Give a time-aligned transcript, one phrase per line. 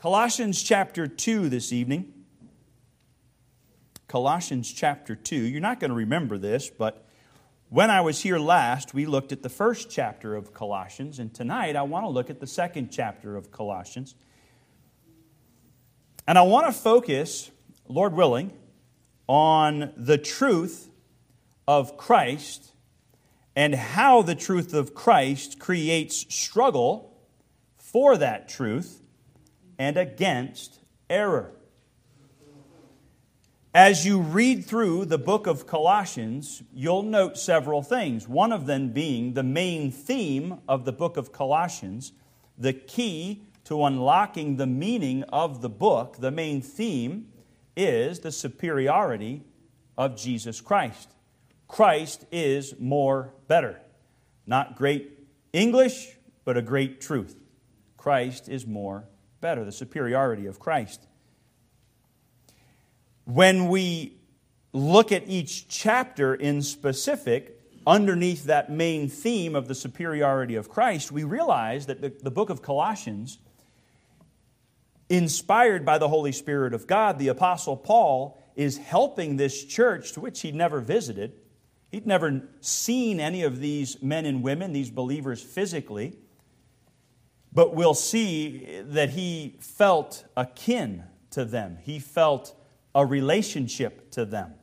[0.00, 2.10] Colossians chapter 2 this evening.
[4.08, 5.36] Colossians chapter 2.
[5.36, 7.06] You're not going to remember this, but
[7.68, 11.76] when I was here last, we looked at the first chapter of Colossians, and tonight
[11.76, 14.14] I want to look at the second chapter of Colossians.
[16.26, 17.50] And I want to focus,
[17.86, 18.54] Lord willing,
[19.26, 20.88] on the truth
[21.68, 22.72] of Christ
[23.54, 27.20] and how the truth of Christ creates struggle
[27.76, 28.99] for that truth
[29.80, 30.78] and against
[31.08, 31.52] error.
[33.72, 38.28] As you read through the book of Colossians, you'll note several things.
[38.28, 42.12] One of them being the main theme of the book of Colossians,
[42.58, 47.28] the key to unlocking the meaning of the book, the main theme
[47.74, 49.44] is the superiority
[49.96, 51.08] of Jesus Christ.
[51.68, 53.80] Christ is more better.
[54.46, 55.20] Not great
[55.54, 57.34] English, but a great truth.
[57.96, 59.06] Christ is more
[59.40, 61.06] better, the superiority of Christ.
[63.24, 64.16] When we
[64.72, 71.10] look at each chapter in specific, underneath that main theme of the superiority of Christ,
[71.10, 73.38] we realize that the, the book of Colossians,
[75.08, 80.20] inspired by the Holy Spirit of God, the Apostle Paul is helping this church to
[80.20, 81.32] which he'd never visited.
[81.90, 86.16] He'd never seen any of these men and women, these believers physically,
[87.52, 91.78] but we'll see that he felt akin to them.
[91.82, 92.54] He felt
[92.94, 94.54] a relationship to them.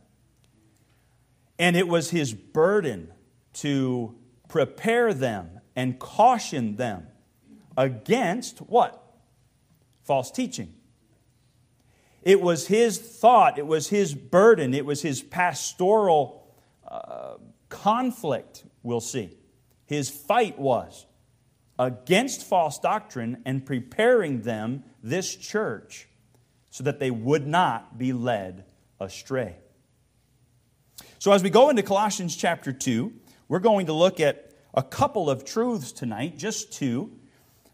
[1.60, 3.12] And it was his burden
[3.54, 4.16] to
[4.48, 7.08] prepare them and caution them
[7.76, 9.04] against what?
[10.04, 10.74] False teaching.
[12.24, 16.54] It was his thought, it was his burden, it was his pastoral
[16.86, 17.36] uh,
[17.70, 19.38] conflict, we'll see.
[19.86, 21.06] His fight was
[21.80, 26.08] against false doctrine and preparing them, this church,
[26.69, 28.66] so that they would not be led
[29.00, 29.56] astray.
[31.19, 33.13] So, as we go into Colossians chapter 2,
[33.47, 37.12] we're going to look at a couple of truths tonight, just two.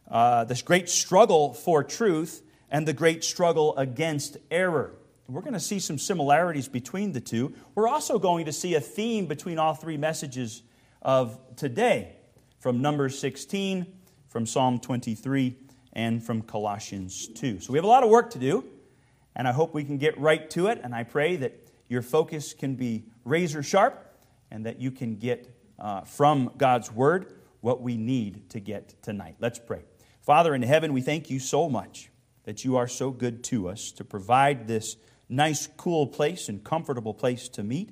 [0.10, 4.96] Uh, this great struggle for truth and the great struggle against error.
[5.28, 7.54] We're going to see some similarities between the two.
[7.76, 10.62] We're also going to see a theme between all three messages
[11.02, 12.16] of today
[12.64, 13.86] from Numbers 16,
[14.30, 15.58] from Psalm 23,
[15.92, 17.60] and from Colossians 2.
[17.60, 18.64] So we have a lot of work to do
[19.36, 20.80] and I hope we can get right to it.
[20.82, 21.60] And I pray that
[21.90, 24.16] your focus can be razor sharp
[24.50, 29.36] and that you can get uh, from God's Word what we need to get tonight.
[29.40, 29.84] Let's pray.
[30.22, 32.12] Father in heaven, we thank you so much
[32.46, 34.96] that you are so good to us to provide this
[35.28, 37.90] nice, cool place and comfortable place to meet.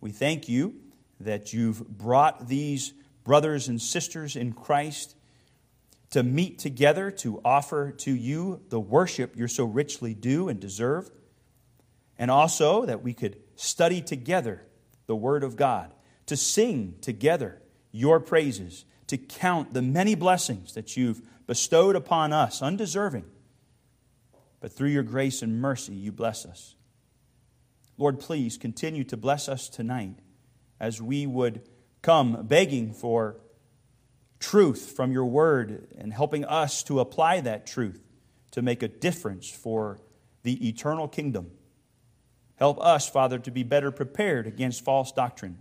[0.00, 0.80] We thank you
[1.20, 2.92] that you've brought these
[3.30, 5.14] brothers and sisters in Christ
[6.10, 11.08] to meet together to offer to you the worship you're so richly due and deserve,
[12.18, 14.66] and also that we could study together
[15.06, 15.94] the Word of God,
[16.26, 22.60] to sing together your praises, to count the many blessings that you've bestowed upon us,
[22.60, 23.26] undeserving.
[24.58, 26.74] But through your grace and mercy, you bless us.
[27.96, 30.18] Lord, please continue to bless us tonight
[30.80, 31.62] as we would
[32.02, 33.36] come begging for
[34.38, 38.00] truth from your word and helping us to apply that truth
[38.52, 40.00] to make a difference for
[40.42, 41.50] the eternal kingdom.
[42.56, 45.58] Help us, Father, to be better prepared against false doctrine,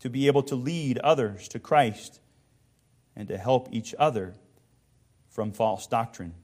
[0.00, 2.20] to be able to lead others to Christ,
[3.16, 4.34] and to help each other
[5.30, 6.34] from false doctrine.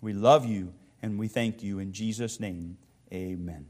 [0.00, 1.78] We love you and we thank you.
[1.78, 2.78] In Jesus' name,
[3.12, 3.66] amen.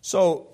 [0.00, 0.48] So,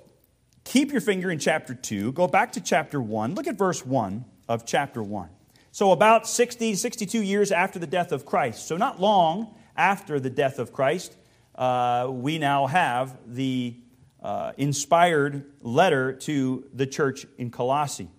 [0.68, 2.12] keep your finger in chapter 2.
[2.12, 3.34] Go back to chapter 1.
[3.34, 5.30] Look at verse 1 of chapter 1.
[5.72, 10.30] So, about 60, 62 years after the death of Christ, so not long after the
[10.30, 11.16] death of Christ,
[11.54, 13.76] uh, we now have the
[14.22, 18.10] uh, inspired letter to the church in Colossae.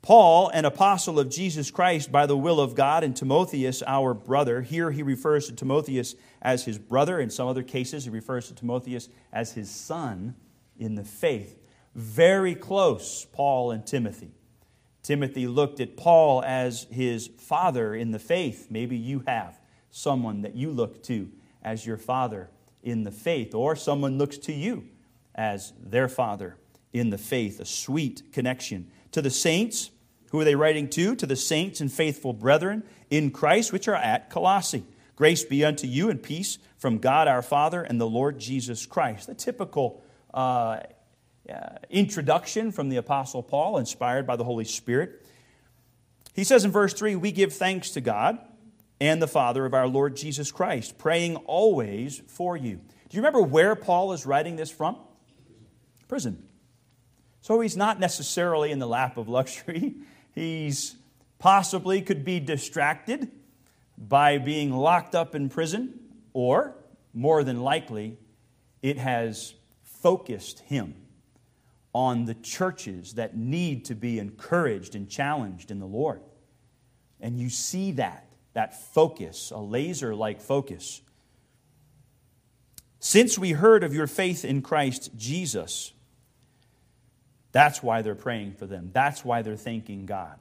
[0.00, 4.62] Paul, an apostle of Jesus Christ by the will of God, and Timotheus, our brother.
[4.62, 7.18] Here he refers to Timotheus as his brother.
[7.18, 10.34] In some other cases, he refers to Timotheus as his son
[10.78, 11.58] in the faith.
[11.94, 14.32] Very close, Paul and Timothy.
[15.02, 18.68] Timothy looked at Paul as his father in the faith.
[18.70, 19.60] Maybe you have
[19.90, 21.30] someone that you look to
[21.62, 22.50] as your father
[22.82, 24.84] in the faith, or someone looks to you
[25.34, 26.56] as their father
[26.92, 28.90] in the faith, a sweet connection.
[29.12, 29.90] To the saints,
[30.30, 31.14] who are they writing to?
[31.16, 34.84] To the saints and faithful brethren in Christ, which are at Colossae.
[35.16, 39.28] Grace be unto you and peace from God our Father and the Lord Jesus Christ.
[39.28, 40.02] The typical
[40.34, 40.80] uh,
[41.88, 45.24] introduction from the Apostle Paul, inspired by the Holy Spirit.
[46.34, 48.38] He says in verse 3 We give thanks to God
[49.00, 52.76] and the Father of our Lord Jesus Christ, praying always for you.
[52.76, 54.96] Do you remember where Paul is writing this from?
[56.08, 56.42] Prison.
[57.40, 59.94] So he's not necessarily in the lap of luxury.
[60.34, 60.96] He's
[61.38, 63.30] possibly could be distracted
[63.96, 66.00] by being locked up in prison,
[66.32, 66.74] or
[67.12, 68.18] more than likely,
[68.82, 69.54] it has
[70.04, 70.94] focused him
[71.94, 76.20] on the churches that need to be encouraged and challenged in the Lord.
[77.22, 81.00] And you see that, that focus, a laser like focus.
[83.00, 85.94] Since we heard of your faith in Christ Jesus,
[87.52, 88.90] that's why they're praying for them.
[88.92, 90.38] That's why they're thanking God.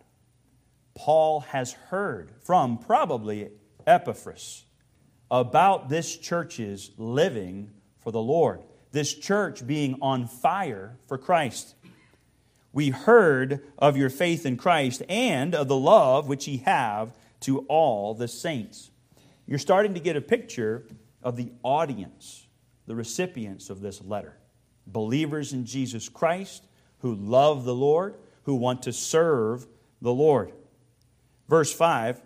[0.93, 3.49] Paul has heard from probably
[3.87, 4.65] Epaphras
[5.31, 8.59] about this church's living for the Lord,
[8.93, 11.75] this church being on fire for Christ.
[12.71, 17.59] We heard of your faith in Christ and of the love which ye have to
[17.67, 18.91] all the saints.
[19.45, 20.85] You're starting to get a picture
[21.21, 22.47] of the audience,
[22.85, 24.37] the recipients of this letter.
[24.87, 26.63] Believers in Jesus Christ
[26.99, 29.67] who love the Lord, who want to serve
[30.01, 30.53] the Lord.
[31.49, 32.21] Verse 5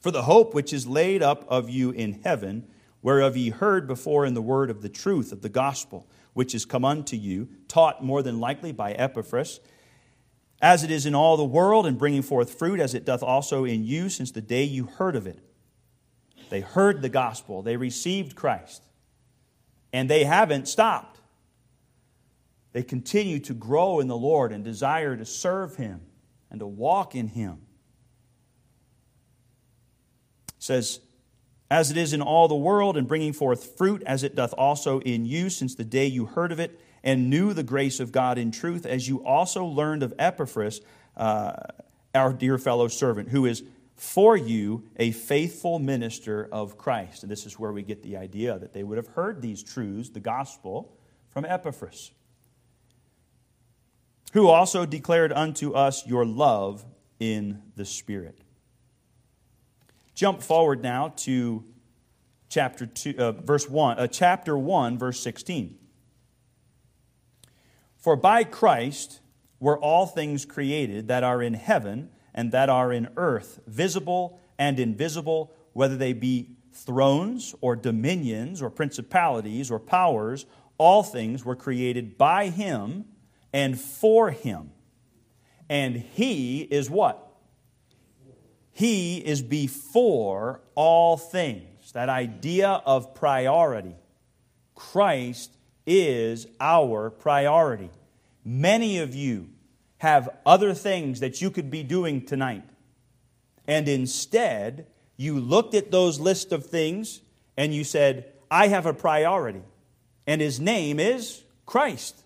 [0.00, 2.66] For the hope which is laid up of you in heaven,
[3.02, 6.64] whereof ye heard before in the word of the truth of the gospel, which is
[6.64, 9.60] come unto you, taught more than likely by Epaphras,
[10.62, 13.64] as it is in all the world, and bringing forth fruit, as it doth also
[13.64, 15.40] in you, since the day you heard of it.
[16.48, 18.82] They heard the gospel, they received Christ,
[19.92, 21.18] and they haven't stopped.
[22.72, 26.00] They continue to grow in the Lord and desire to serve Him
[26.50, 27.58] and to walk in Him.
[30.48, 31.00] It says,
[31.72, 35.00] as it is in all the world, and bringing forth fruit as it doth also
[35.00, 38.36] in you, since the day you heard of it, and knew the grace of God
[38.36, 40.82] in truth, as you also learned of Epaphras,
[41.16, 41.54] uh,
[42.14, 43.62] our dear fellow servant, who is
[43.96, 47.22] for you a faithful minister of Christ.
[47.22, 50.10] And this is where we get the idea that they would have heard these truths,
[50.10, 50.94] the gospel,
[51.30, 52.10] from Epaphras,
[54.34, 56.84] who also declared unto us your love
[57.18, 58.38] in the Spirit.
[60.22, 61.64] Jump forward now to
[62.48, 65.76] chapter 2, uh, verse 1, uh, chapter 1, verse 16.
[67.98, 69.18] For by Christ
[69.58, 74.78] were all things created that are in heaven and that are in earth, visible and
[74.78, 80.46] invisible, whether they be thrones or dominions or principalities or powers,
[80.78, 83.06] all things were created by him
[83.52, 84.70] and for him.
[85.68, 87.31] And he is what?
[88.72, 91.92] He is before all things.
[91.92, 93.94] That idea of priority.
[94.74, 95.54] Christ
[95.86, 97.90] is our priority.
[98.44, 99.50] Many of you
[99.98, 102.64] have other things that you could be doing tonight.
[103.66, 104.86] And instead,
[105.16, 107.20] you looked at those list of things
[107.56, 109.62] and you said, I have a priority.
[110.26, 112.22] And his name is Christ.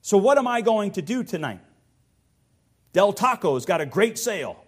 [0.00, 1.60] So, what am I going to do tonight?
[2.92, 4.61] Del Taco's got a great sale.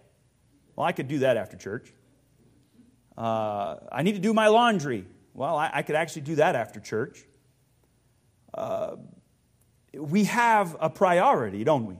[0.75, 1.93] Well, I could do that after church.
[3.17, 5.05] Uh, I need to do my laundry.
[5.33, 7.23] Well, I, I could actually do that after church.
[8.53, 8.97] Uh,
[9.93, 11.95] we have a priority, don't we?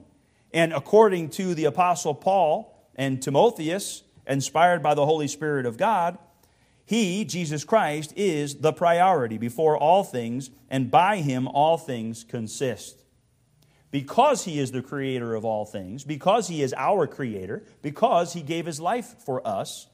[0.52, 6.18] And according to the Apostle Paul and Timotheus, inspired by the Holy Spirit of God,
[6.84, 13.05] he, Jesus Christ, is the priority before all things, and by him all things consist
[13.96, 18.42] because he is the creator of all things, because he is our creator, because he
[18.42, 19.86] gave his life for us,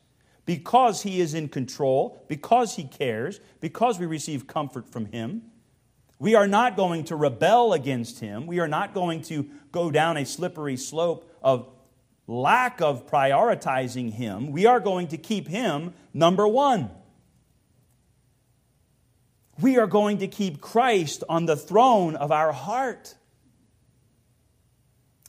[0.44, 5.42] because he is in control, because he cares, because we receive comfort from him.
[6.18, 8.48] We are not going to rebel against him.
[8.48, 11.68] We are not going to go down a slippery slope of
[12.26, 14.50] lack of prioritizing him.
[14.50, 16.90] We are going to keep him number one.
[19.60, 23.14] We are going to keep Christ on the throne of our heart.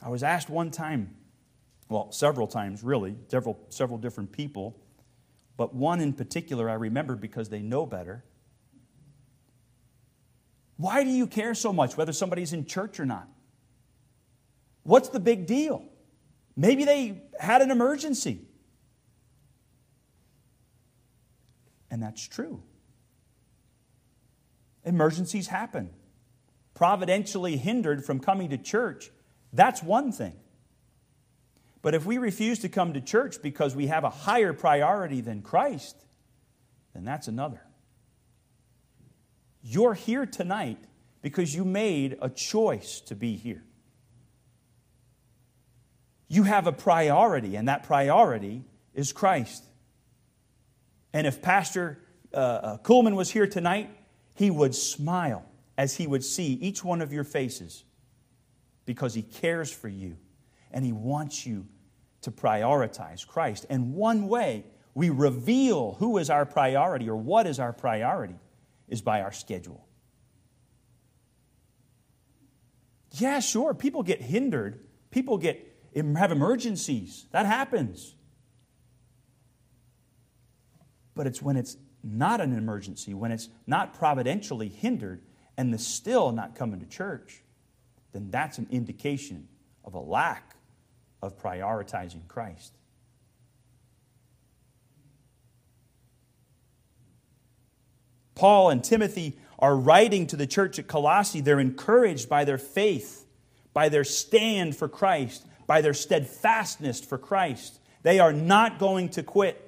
[0.04, 1.16] I was asked one time,
[1.88, 4.78] well, several times really, several, several different people,
[5.56, 8.22] but one in particular I remember because they know better.
[10.76, 13.28] Why do you care so much whether somebody's in church or not?
[14.82, 15.82] What's the big deal?
[16.54, 18.42] Maybe they had an emergency.
[21.90, 22.62] And that's true.
[24.84, 25.90] Emergencies happen.
[26.74, 29.10] Providentially hindered from coming to church
[29.54, 30.34] that's one thing.
[31.80, 35.42] But if we refuse to come to church because we have a higher priority than
[35.42, 35.96] Christ,
[36.92, 37.60] then that's another.
[39.62, 40.78] You're here tonight
[41.22, 43.62] because you made a choice to be here.
[46.28, 49.64] You have a priority, and that priority is Christ.
[51.12, 52.00] And if Pastor
[52.32, 53.90] uh, uh, Kuhlman was here tonight,
[54.34, 55.44] he would smile
[55.78, 57.84] as he would see each one of your faces
[58.86, 60.16] because he cares for you
[60.70, 61.66] and he wants you
[62.22, 63.66] to prioritize Christ.
[63.70, 64.64] And one way
[64.94, 68.36] we reveal who is our priority or what is our priority
[68.88, 69.86] is by our schedule.
[73.12, 77.26] Yeah, sure, people get hindered, people get have emergencies.
[77.30, 78.16] That happens.
[81.14, 85.22] But it's when it's not an emergency, when it's not providentially hindered,
[85.56, 87.43] and the still not coming to church,
[88.14, 89.48] then that's an indication
[89.84, 90.54] of a lack
[91.20, 92.72] of prioritizing Christ.
[98.36, 101.40] Paul and Timothy are writing to the church at Colossae.
[101.40, 103.26] They're encouraged by their faith,
[103.72, 107.80] by their stand for Christ, by their steadfastness for Christ.
[108.02, 109.60] They are not going to quit.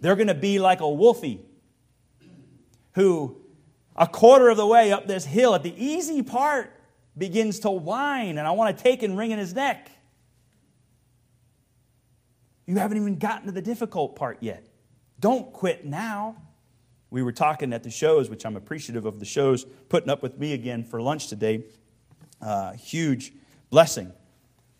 [0.00, 1.40] They're going to be like a wolfie
[2.94, 3.36] who,
[3.94, 6.72] a quarter of the way up this hill, at the easy part,
[7.20, 9.90] begins to whine, and I want to take and wring in his neck.
[12.66, 14.66] You haven't even gotten to the difficult part yet.
[15.20, 16.36] Don't quit now.
[17.10, 20.38] We were talking at the shows, which I'm appreciative of the shows putting up with
[20.38, 21.64] me again for lunch today.
[22.40, 23.32] Uh, huge
[23.68, 24.12] blessing.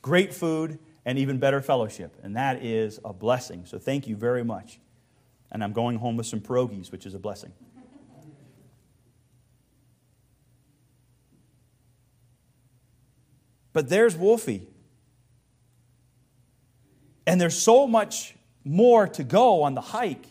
[0.00, 2.16] Great food and even better fellowship.
[2.22, 3.66] And that is a blessing.
[3.66, 4.80] So thank you very much.
[5.52, 7.52] And I'm going home with some pierogies, which is a blessing.
[13.72, 14.66] But there's Wolfie.
[17.26, 18.34] And there's so much
[18.64, 20.26] more to go on the hike.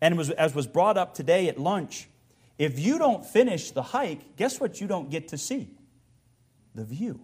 [0.00, 2.08] And was, as was brought up today at lunch,
[2.58, 5.68] if you don't finish the hike, guess what you don't get to see?
[6.74, 7.20] The view.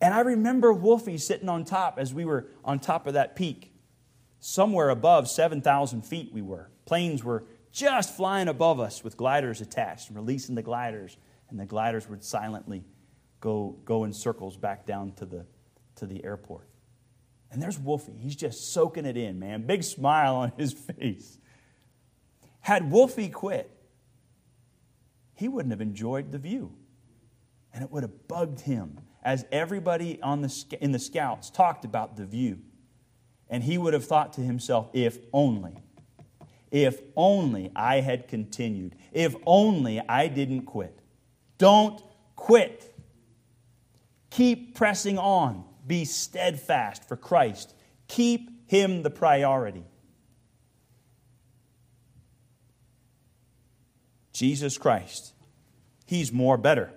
[0.00, 3.72] And I remember Wolfie sitting on top as we were on top of that peak.
[4.38, 6.70] Somewhere above 7,000 feet we were.
[6.86, 11.18] Planes were just flying above us with gliders attached, and releasing the gliders,
[11.50, 12.84] and the gliders would silently
[13.40, 15.46] go, go in circles back down to the,
[15.96, 16.68] to the airport.
[17.50, 18.16] And there's Wolfie.
[18.16, 19.66] He's just soaking it in, man.
[19.66, 21.38] Big smile on his face.
[22.60, 23.70] Had Wolfie quit,
[25.34, 26.72] he wouldn't have enjoyed the view.
[27.72, 32.16] And it would have bugged him as everybody on the, in the scouts talked about
[32.16, 32.58] the view.
[33.48, 35.74] And he would have thought to himself, if only,
[36.70, 40.99] if only I had continued, if only I didn't quit.
[41.60, 42.02] Don't
[42.36, 42.96] quit.
[44.30, 45.62] Keep pressing on.
[45.86, 47.74] Be steadfast for Christ.
[48.08, 49.84] Keep Him the priority.
[54.32, 55.34] Jesus Christ.
[56.06, 56.94] He's more better.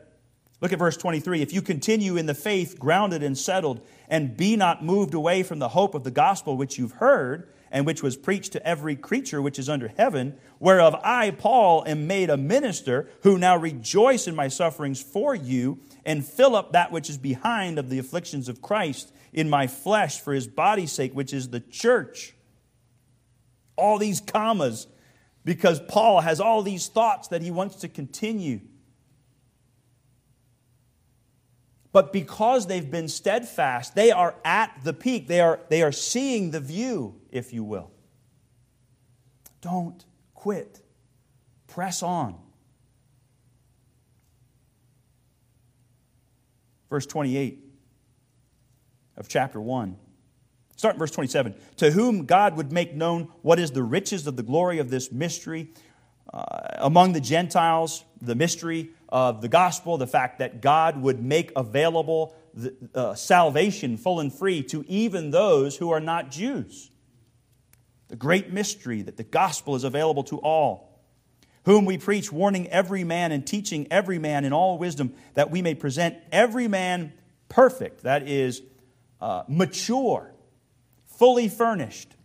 [0.61, 1.41] Look at verse 23.
[1.41, 5.59] If you continue in the faith, grounded and settled, and be not moved away from
[5.59, 9.41] the hope of the gospel which you've heard, and which was preached to every creature
[9.41, 14.35] which is under heaven, whereof I, Paul, am made a minister, who now rejoice in
[14.35, 18.61] my sufferings for you, and fill up that which is behind of the afflictions of
[18.61, 22.35] Christ in my flesh for his body's sake, which is the church.
[23.75, 24.85] All these commas,
[25.43, 28.59] because Paul has all these thoughts that he wants to continue.
[31.93, 35.27] But because they've been steadfast, they are at the peak.
[35.27, 37.91] They are, they are seeing the view, if you will.
[39.61, 40.81] Don't quit.
[41.67, 42.35] Press on.
[46.89, 47.63] Verse 28
[49.15, 49.95] of chapter 1.
[50.75, 51.53] Start in verse 27.
[51.77, 55.11] To whom God would make known what is the riches of the glory of this
[55.11, 55.69] mystery
[56.33, 56.43] uh,
[56.79, 62.35] among the Gentiles, the mystery of the gospel, the fact that God would make available
[62.55, 66.89] the, uh, salvation full and free to even those who are not Jews.
[68.07, 70.99] The great mystery that the gospel is available to all.
[71.65, 75.61] Whom we preach, warning every man and teaching every man in all wisdom, that we
[75.61, 77.13] may present every man
[77.49, 78.63] perfect, that is,
[79.21, 80.33] uh, mature,
[81.05, 82.15] fully furnished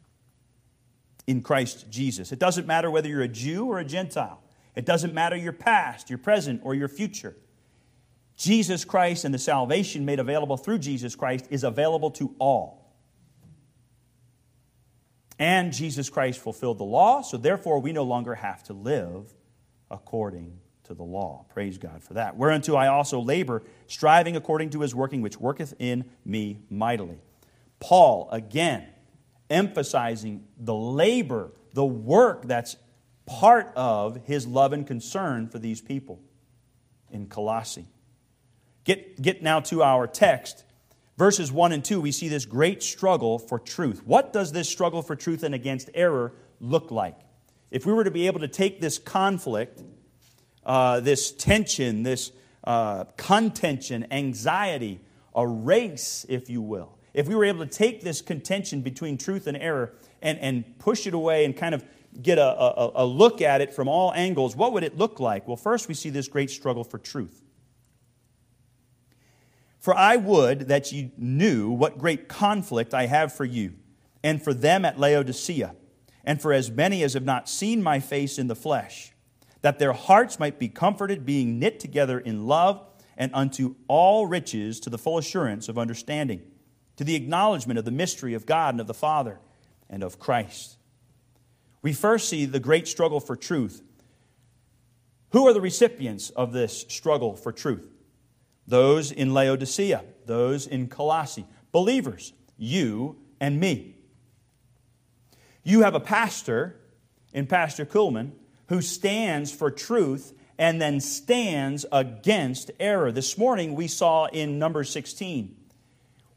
[1.26, 2.33] in Christ Jesus.
[2.33, 4.42] It doesn't matter whether you're a Jew or a Gentile.
[4.78, 7.37] It doesn't matter your past, your present, or your future.
[8.37, 12.94] Jesus Christ and the salvation made available through Jesus Christ is available to all.
[15.37, 19.35] And Jesus Christ fulfilled the law, so therefore we no longer have to live
[19.90, 21.44] according to the law.
[21.49, 22.37] Praise God for that.
[22.37, 27.18] Whereunto I also labor, striving according to his working, which worketh in me mightily.
[27.80, 28.87] Paul, again,
[29.50, 32.76] emphasizing the labor, the work that's
[33.28, 36.18] part of his love and concern for these people
[37.11, 37.87] in Colossae.
[38.85, 40.64] Get, get now to our text.
[41.18, 44.02] verses 1 and 2, we see this great struggle for truth.
[44.06, 47.18] What does this struggle for truth and against error look like?
[47.70, 49.82] If we were to be able to take this conflict,
[50.64, 52.32] uh, this tension, this
[52.64, 55.00] uh, contention, anxiety,
[55.35, 59.47] a race, if you will, if we were able to take this contention between truth
[59.47, 59.92] and error
[60.23, 61.85] and, and push it away and kind of
[62.21, 65.47] get a, a, a look at it from all angles, what would it look like?
[65.47, 67.43] Well, first we see this great struggle for truth.
[69.79, 73.75] For I would that you knew what great conflict I have for you,
[74.23, 75.75] and for them at Laodicea,
[76.25, 79.13] and for as many as have not seen my face in the flesh,
[79.63, 82.85] that their hearts might be comforted, being knit together in love,
[83.17, 86.43] and unto all riches to the full assurance of understanding,
[86.97, 89.39] to the acknowledgement of the mystery of God and of the Father
[89.89, 90.77] and of Christ.
[91.82, 93.82] We first see the great struggle for truth.
[95.30, 97.88] Who are the recipients of this struggle for truth?
[98.68, 103.97] those in Laodicea, those in Colossae, believers, you and me.
[105.64, 106.78] You have a pastor
[107.32, 108.32] in Pastor Kuhlman
[108.68, 113.11] who stands for truth and then stands against error.
[113.11, 115.56] This morning we saw in number 16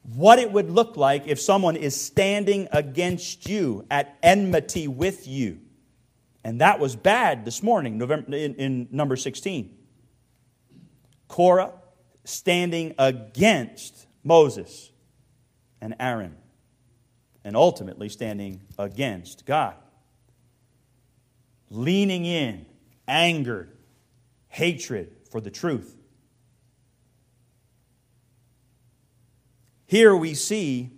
[0.04, 5.60] what it would look like if someone is standing against you at enmity with you.
[6.44, 9.78] And that was bad this morning, November, in, in number 16.
[11.28, 11.74] Korah
[12.24, 14.92] standing against Moses
[15.80, 16.36] and Aaron,
[17.44, 19.76] and ultimately standing against God.
[21.70, 22.66] Leaning in,
[23.08, 23.76] angered,
[24.50, 25.96] hatred for the truth.
[29.92, 30.90] Here we see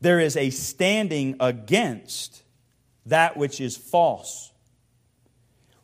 [0.00, 2.42] there is a standing against
[3.06, 4.50] that which is false.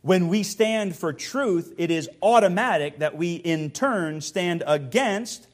[0.03, 5.47] When we stand for truth, it is automatic that we in turn stand against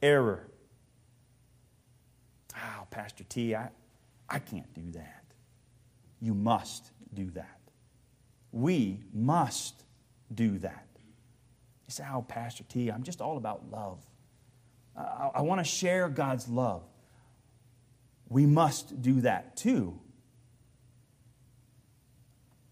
[0.00, 0.46] error.
[2.56, 3.70] Oh, Pastor T, I,
[4.28, 5.24] I can't do that.
[6.20, 7.58] You must do that.
[8.52, 9.82] We must
[10.32, 10.86] do that.
[11.88, 13.98] You say, Oh, Pastor T, I'm just all about love.
[14.96, 16.82] I, I want to share God's love.
[18.28, 19.98] We must do that too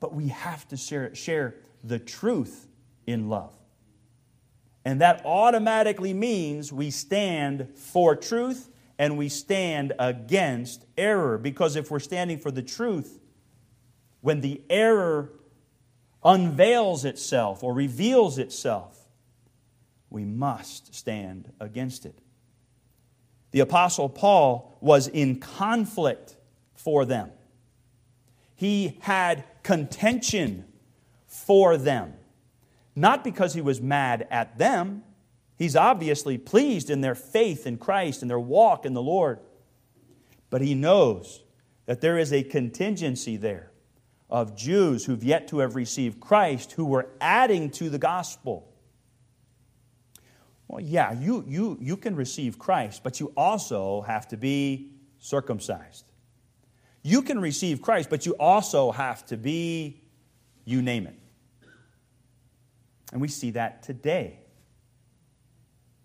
[0.01, 1.55] but we have to share, share
[1.85, 2.67] the truth
[3.07, 3.55] in love.
[4.85, 11.37] And that automatically means we stand for truth and we stand against error.
[11.37, 13.21] Because if we're standing for the truth,
[14.23, 15.33] when the error
[16.25, 19.00] unveils itself or reveals itself,
[20.11, 22.19] we must stand against it.
[23.53, 26.37] The Apostle Paul was in conflict
[26.75, 27.31] for them.
[28.55, 30.67] He had contention
[31.27, 32.15] for them.
[32.95, 35.05] Not because he was mad at them.
[35.57, 39.39] He's obviously pleased in their faith in Christ and their walk in the Lord.
[40.49, 41.43] But he knows
[41.87, 43.71] that there is a contingency there
[44.29, 48.70] of Jews who've yet to have received Christ who were adding to the gospel.
[50.71, 56.05] Well, yeah, you, you, you can receive Christ, but you also have to be circumcised.
[57.03, 60.01] You can receive Christ, but you also have to be,
[60.65, 61.19] you name it.
[63.13, 64.39] And we see that today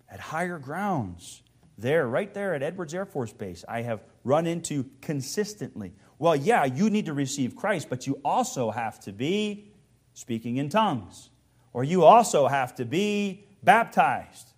[0.10, 1.44] at higher grounds.
[1.78, 5.94] There, right there at Edwards Air Force Base, I have run into consistently.
[6.18, 9.74] Well, yeah, you need to receive Christ, but you also have to be
[10.16, 11.30] speaking in tongues,
[11.72, 14.54] or you also have to be baptized,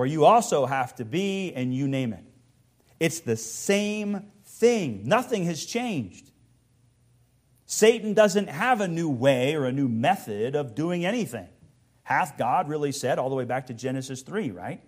[0.00, 2.24] or you also have to be, and you name it.
[2.98, 5.02] It's the same thing.
[5.04, 6.30] Nothing has changed.
[7.66, 11.48] Satan doesn't have a new way or a new method of doing anything.
[12.02, 14.80] Hath God really said, all the way back to Genesis 3, right?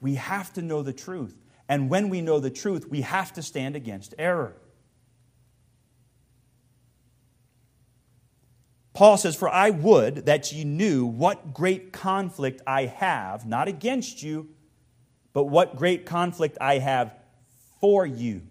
[0.00, 1.40] We have to know the truth.
[1.68, 4.56] And when we know the truth, we have to stand against error.
[9.02, 14.22] Paul says, For I would that ye knew what great conflict I have, not against
[14.22, 14.50] you,
[15.32, 17.12] but what great conflict I have
[17.80, 18.42] for you.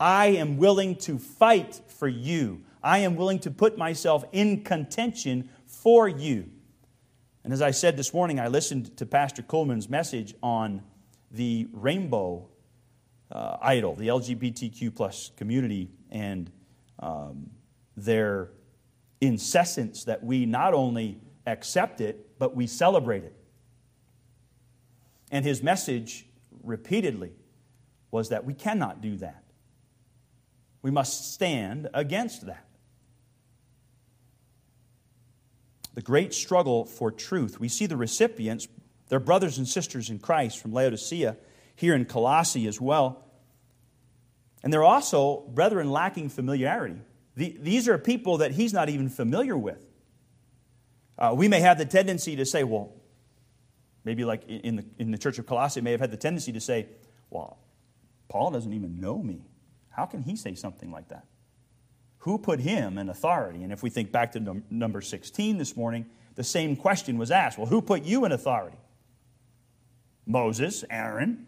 [0.00, 2.64] I am willing to fight for you.
[2.82, 6.50] I am willing to put myself in contention for you.
[7.44, 10.82] And as I said this morning, I listened to Pastor Kuhlman's message on
[11.30, 12.48] the rainbow
[13.30, 16.50] uh, idol, the LGBTQ plus community, and
[16.98, 17.50] um,
[17.96, 18.50] their
[19.20, 23.34] incessance that we not only accept it, but we celebrate it.
[25.30, 26.26] And his message
[26.62, 27.32] repeatedly
[28.10, 29.44] was that we cannot do that.
[30.82, 32.66] We must stand against that.
[35.94, 37.60] The great struggle for truth.
[37.60, 38.66] We see the recipients
[39.10, 41.36] They're brothers and sisters in Christ from Laodicea,
[41.74, 43.26] here in Colossae as well.
[44.62, 47.00] And they're also brethren lacking familiarity.
[47.36, 49.84] The, these are people that he's not even familiar with.
[51.18, 52.92] Uh, we may have the tendency to say, well,
[54.04, 56.60] maybe like in the, in the church of Colossae, may have had the tendency to
[56.60, 56.88] say,
[57.28, 57.58] well,
[58.28, 59.44] Paul doesn't even know me.
[59.90, 61.26] How can he say something like that?
[62.18, 63.62] Who put him in authority?
[63.62, 67.30] And if we think back to num- number 16 this morning, the same question was
[67.30, 68.78] asked Well, who put you in authority?
[70.26, 71.46] Moses, Aaron.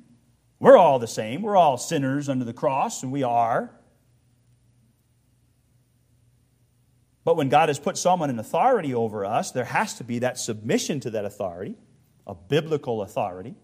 [0.59, 1.43] We're all the same.
[1.43, 3.71] We're all sinners under the cross, and we are.
[7.25, 10.39] But when God has put someone in authority over us, there has to be that
[10.39, 11.77] submission to that authority,
[12.27, 13.55] a biblical authority.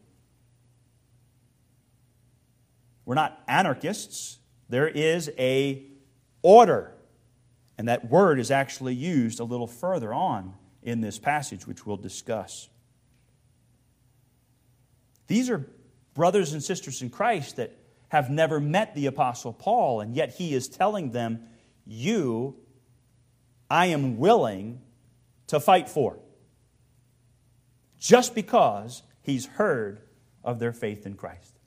[3.05, 4.38] We're not anarchists.
[4.68, 5.83] There is a
[6.42, 6.92] order.
[7.77, 11.97] And that word is actually used a little further on in this passage, which we'll
[11.97, 12.68] discuss.
[15.27, 15.68] These are
[16.14, 17.77] brothers and sisters in Christ that
[18.09, 21.40] have never met the Apostle Paul, and yet he is telling them,
[21.85, 22.57] You,
[23.70, 24.81] I am willing
[25.48, 26.18] to fight for.
[27.98, 30.00] Just because he's heard
[30.44, 31.59] of their faith in Christ.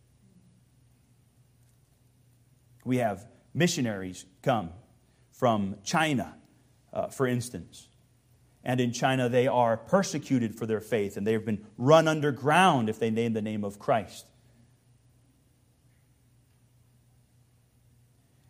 [2.84, 4.72] We have missionaries come
[5.32, 6.36] from China,
[6.94, 7.90] uh, for instance.
[8.64, 12.90] And in China, they are persecuted for their faith, and they have been run underground
[12.90, 14.28] if they name the name of Christ.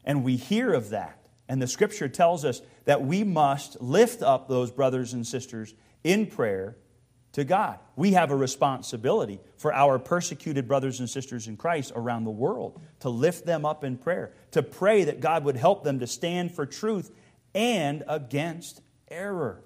[0.03, 1.20] And we hear of that.
[1.51, 6.27] And the scripture tells us that we must lift up those brothers and sisters in
[6.27, 6.77] prayer
[7.33, 7.77] to God.
[7.97, 12.79] We have a responsibility for our persecuted brothers and sisters in Christ around the world
[13.01, 16.53] to lift them up in prayer, to pray that God would help them to stand
[16.53, 17.11] for truth
[17.53, 19.61] and against error.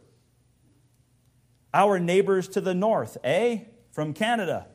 [1.71, 3.59] Our neighbors to the north, eh?
[3.91, 4.65] From Canada.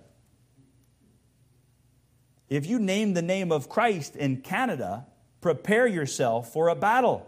[2.49, 5.07] If you name the name of Christ in Canada,
[5.41, 7.27] prepare yourself for a battle.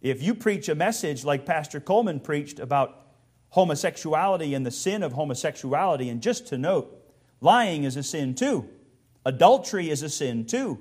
[0.00, 3.06] If you preach a message like Pastor Coleman preached about
[3.50, 6.94] homosexuality and the sin of homosexuality, and just to note,
[7.40, 8.68] lying is a sin too,
[9.24, 10.80] adultery is a sin too.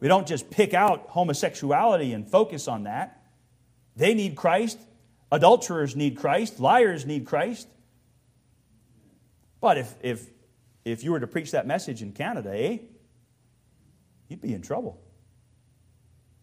[0.00, 3.22] We don't just pick out homosexuality and focus on that.
[3.96, 4.78] They need Christ.
[5.30, 6.58] Adulterers need Christ.
[6.58, 7.68] Liars need Christ.
[9.60, 10.26] But if, if,
[10.84, 12.78] if you were to preach that message in Canada, eh?
[14.30, 14.98] You'd be in trouble.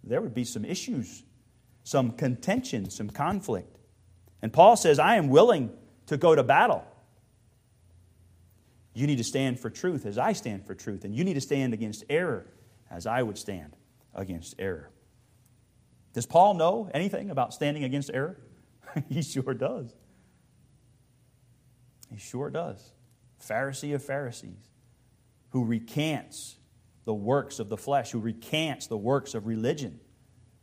[0.04, 1.24] There would be some issues,
[1.84, 3.80] some contention, some conflict.
[4.42, 5.72] And Paul says, I am willing
[6.06, 6.86] to go to battle.
[8.94, 11.42] You need to stand for truth as I stand for truth, and you need to
[11.42, 12.46] stand against error
[12.92, 13.76] as I would stand
[14.14, 14.92] against error.
[16.14, 18.38] Does Paul know anything about standing against error?
[19.10, 19.94] he sure does.
[22.10, 22.94] He sure does.
[23.42, 24.72] Pharisee of Pharisees
[25.52, 26.57] who recants
[27.08, 29.98] the works of the flesh, who recants the works of religion,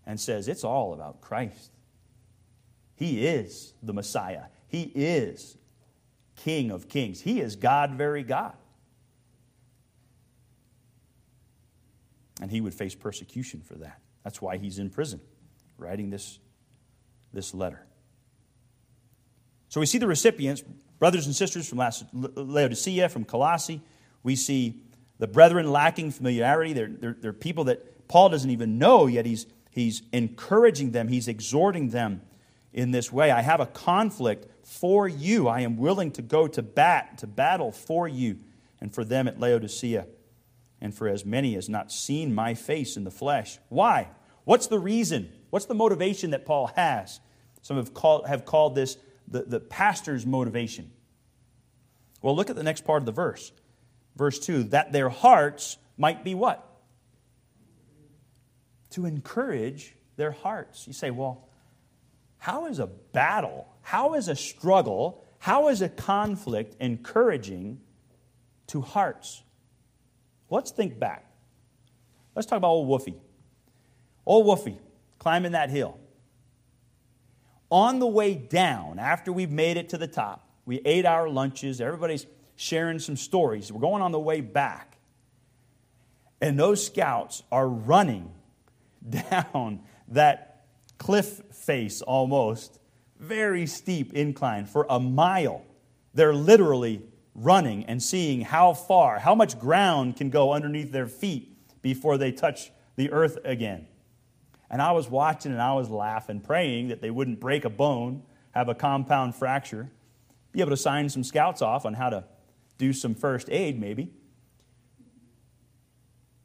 [0.04, 1.70] and says it's all about Christ.
[2.96, 5.56] He is the Messiah, He is
[6.36, 8.52] King of kings, He is God, very God.
[12.42, 14.00] And he would face persecution for that.
[14.22, 15.20] That's why he's in prison,
[15.78, 16.38] writing this,
[17.32, 17.86] this letter.
[19.70, 20.62] So we see the recipients,
[20.98, 21.78] brothers and sisters from
[22.12, 23.80] Laodicea, from Colossae.
[24.22, 24.82] We see
[25.18, 26.72] the brethren lacking familiarity.
[26.72, 31.28] They're, they're, they're people that Paul doesn't even know, yet he's, he's encouraging them, he's
[31.28, 32.22] exhorting them
[32.72, 33.30] in this way.
[33.30, 35.48] I have a conflict for you.
[35.48, 38.38] I am willing to go to bat, to battle for you
[38.80, 40.06] and for them at Laodicea,
[40.80, 43.58] and for as many as not seen my face in the flesh.
[43.68, 44.08] Why?
[44.44, 45.32] What's the reason?
[45.50, 47.20] What's the motivation that Paul has?
[47.62, 50.90] Some have called, have called this the, the pastor's motivation.
[52.20, 53.52] Well, look at the next part of the verse
[54.16, 56.66] verse 2 that their hearts might be what?
[58.90, 60.86] To encourage their hearts.
[60.86, 61.48] You say, well,
[62.38, 67.80] how is a battle, how is a struggle, how is a conflict encouraging
[68.68, 69.42] to hearts?
[70.50, 71.24] Let's think back.
[72.34, 73.16] Let's talk about old Woofy.
[74.26, 74.78] Old Woofy
[75.18, 75.98] climbing that hill.
[77.70, 81.80] On the way down, after we've made it to the top, we ate our lunches,
[81.80, 83.70] everybody's sharing some stories.
[83.72, 84.98] We're going on the way back.
[86.40, 88.30] And those scouts are running
[89.30, 90.66] down that
[90.98, 92.78] cliff face almost,
[93.18, 95.62] very steep incline for a mile.
[96.12, 97.02] They're literally
[97.34, 102.30] running and seeing how far, how much ground can go underneath their feet before they
[102.32, 103.86] touch the earth again.
[104.70, 108.22] And I was watching and I was laughing, praying that they wouldn't break a bone,
[108.52, 109.90] have a compound fracture
[110.54, 112.24] be able to sign some scouts off on how to
[112.78, 114.10] do some first aid, maybe.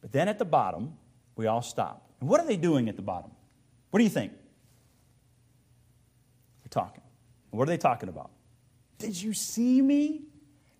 [0.01, 0.93] But then at the bottom,
[1.35, 2.09] we all stop.
[2.19, 3.31] And what are they doing at the bottom?
[3.91, 4.31] What do you think?
[6.61, 7.01] They're talking.
[7.51, 8.31] What are they talking about?
[8.97, 10.21] Did you see me?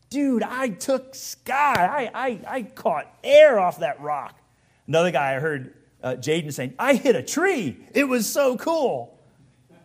[0.10, 2.10] Dude, I took sky.
[2.14, 4.40] I, I, I caught air off that rock.
[4.88, 7.78] Another guy I heard uh, Jaden saying, I hit a tree.
[7.94, 9.20] It was so cool.
[9.70, 9.78] And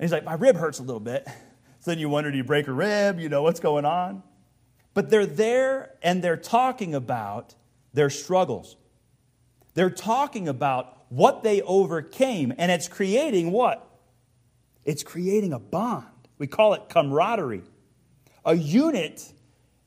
[0.00, 1.26] he's like, My rib hurts a little bit.
[1.82, 3.18] So then you wonder, do you break a rib?
[3.18, 4.22] You know, what's going on?
[4.94, 7.54] But they're there and they're talking about
[7.92, 8.76] their struggles.
[9.74, 13.86] They're talking about what they overcame, and it's creating what?
[14.84, 16.06] It's creating a bond.
[16.38, 17.62] We call it camaraderie.
[18.44, 19.32] A unit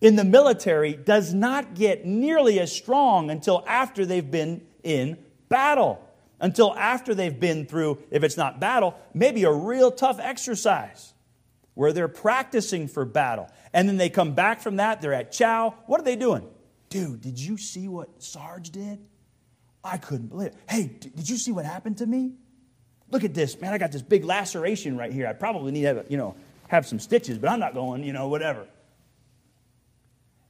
[0.01, 5.17] in the military does not get nearly as strong until after they've been in
[5.49, 6.05] battle,
[6.39, 11.12] until after they've been through, if it's not battle, maybe a real tough exercise
[11.73, 13.49] where they're practicing for battle.
[13.73, 15.75] And then they come back from that, they're at chow.
[15.85, 16.47] What are they doing?
[16.89, 18.99] Dude, did you see what Sarge did?
[19.83, 20.55] I couldn't believe it.
[20.69, 22.33] Hey, did you see what happened to me?
[23.11, 23.73] Look at this, man.
[23.73, 25.27] I got this big laceration right here.
[25.27, 26.35] I probably need to have, you know,
[26.67, 28.65] have some stitches, but I'm not going, you know, whatever.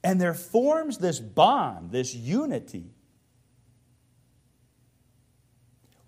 [0.03, 2.91] And there forms this bond, this unity.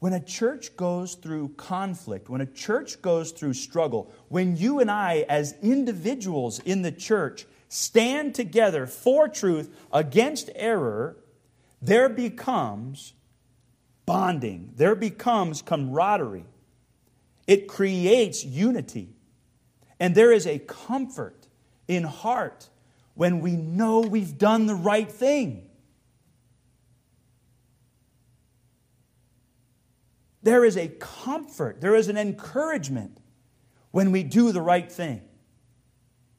[0.05, 4.91] When a church goes through conflict, when a church goes through struggle, when you and
[4.91, 11.17] I, as individuals in the church, stand together for truth against error,
[11.81, 13.13] there becomes
[14.05, 16.45] bonding, there becomes camaraderie.
[17.47, 19.09] It creates unity.
[19.99, 21.47] And there is a comfort
[21.87, 22.69] in heart
[23.15, 25.64] when we know we've done the right thing.
[30.45, 33.19] There is a comfort, there is an encouragement
[33.89, 35.23] when we do the right thing,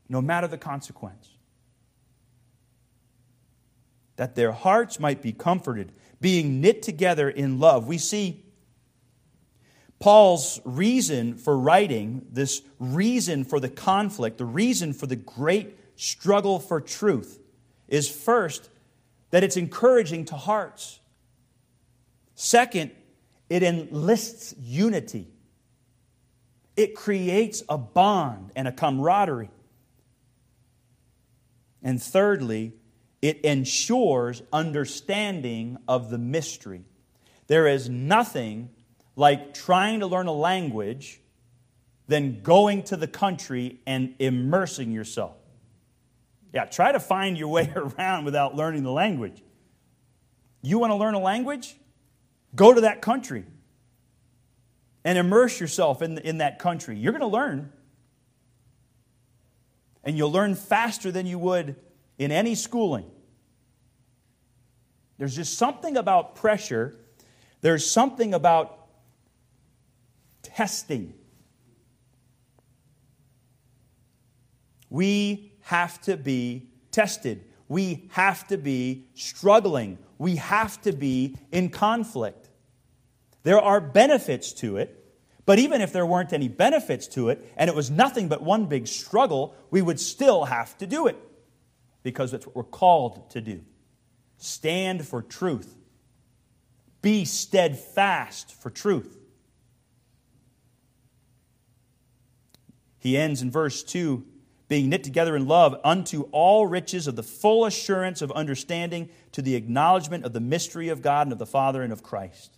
[0.09, 1.29] no matter the consequence
[4.15, 5.91] that their hearts might be comforted,
[6.21, 7.89] being knit together in love.
[7.89, 8.45] We see
[9.99, 16.61] Paul's reason for writing, this reason for the conflict, the reason for the great struggle
[16.61, 17.41] for truth,
[17.89, 18.71] is first
[19.31, 21.01] that it's encouraging to hearts.
[22.37, 22.93] Second,
[23.49, 25.29] it enlists unity.
[26.77, 29.51] It creates a bond and a camaraderie.
[31.83, 32.75] And thirdly,
[33.23, 36.85] it ensures understanding of the mystery.
[37.47, 38.71] There is nothing
[39.15, 41.21] like trying to learn a language
[42.09, 45.37] than going to the country and immersing yourself.
[46.53, 49.43] Yeah, try to find your way around without learning the language.
[50.63, 51.77] You want to learn a language?
[52.57, 53.45] Go to that country
[55.05, 56.97] and immerse yourself in, in that country.
[56.97, 57.71] You're going to learn.
[60.03, 61.77] And you'll learn faster than you would
[62.19, 63.11] in any schooling.
[65.19, 66.97] There's just something about pressure,
[67.61, 68.89] there's something about
[70.43, 71.15] testing.
[74.89, 77.45] We have to be tested.
[77.69, 79.99] We have to be struggling.
[80.19, 82.46] We have to be in conflict.
[83.47, 85.05] There are benefits to it,
[85.45, 88.67] but even if there weren't any benefits to it and it was nothing but one
[88.67, 91.17] big struggle, we would still have to do it
[92.03, 93.63] because it's what we're called to do.
[94.37, 95.77] Stand for truth.
[97.03, 99.17] Be steadfast for truth.
[102.99, 104.27] He ends in verse 2
[104.67, 109.41] being knit together in love unto all riches of the full assurance of understanding to
[109.41, 112.56] the acknowledgement of the mystery of God and of the Father and of Christ.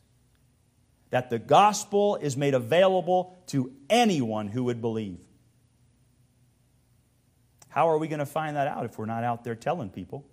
[1.10, 5.20] That the gospel is made available to anyone who would believe.
[7.68, 10.26] How are we going to find that out if we're not out there telling people?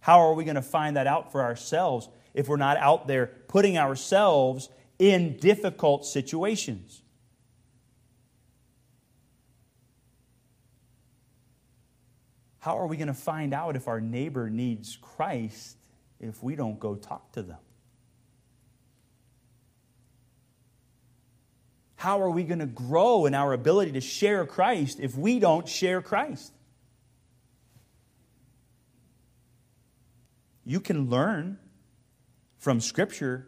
[0.00, 3.26] How are we going to find that out for ourselves if we're not out there
[3.48, 4.68] putting ourselves
[4.98, 7.02] in difficult situations?
[12.62, 15.76] How are we going to find out if our neighbor needs Christ
[16.20, 17.58] if we don't go talk to them?
[22.02, 25.68] How are we going to grow in our ability to share Christ if we don't
[25.68, 26.52] share Christ?
[30.64, 31.60] You can learn
[32.58, 33.46] from Scripture.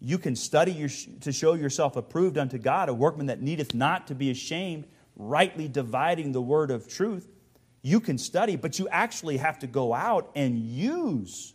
[0.00, 0.90] You can study your,
[1.22, 5.66] to show yourself approved unto God, a workman that needeth not to be ashamed, rightly
[5.66, 7.26] dividing the word of truth.
[7.80, 11.54] You can study, but you actually have to go out and use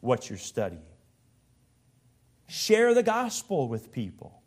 [0.00, 0.82] what you're studying.
[2.48, 4.41] Share the gospel with people.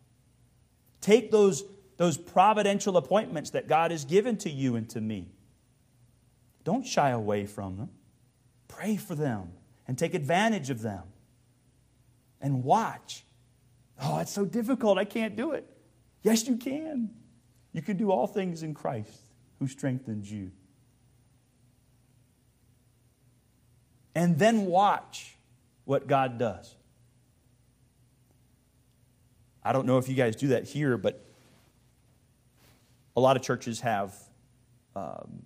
[1.06, 1.64] Take those
[1.98, 5.30] those providential appointments that God has given to you and to me.
[6.64, 7.90] Don't shy away from them.
[8.68, 9.52] Pray for them
[9.88, 11.04] and take advantage of them.
[12.42, 13.24] And watch.
[14.02, 14.98] Oh, it's so difficult.
[14.98, 15.70] I can't do it.
[16.24, 17.12] Yes, you can.
[17.72, 19.20] You can do all things in Christ
[19.60, 20.52] who strengthens you.
[24.16, 25.36] And then watch
[25.84, 26.75] what God does.
[29.66, 31.26] I don't know if you guys do that here, but
[33.18, 34.14] a lot of churches have
[34.96, 35.42] um,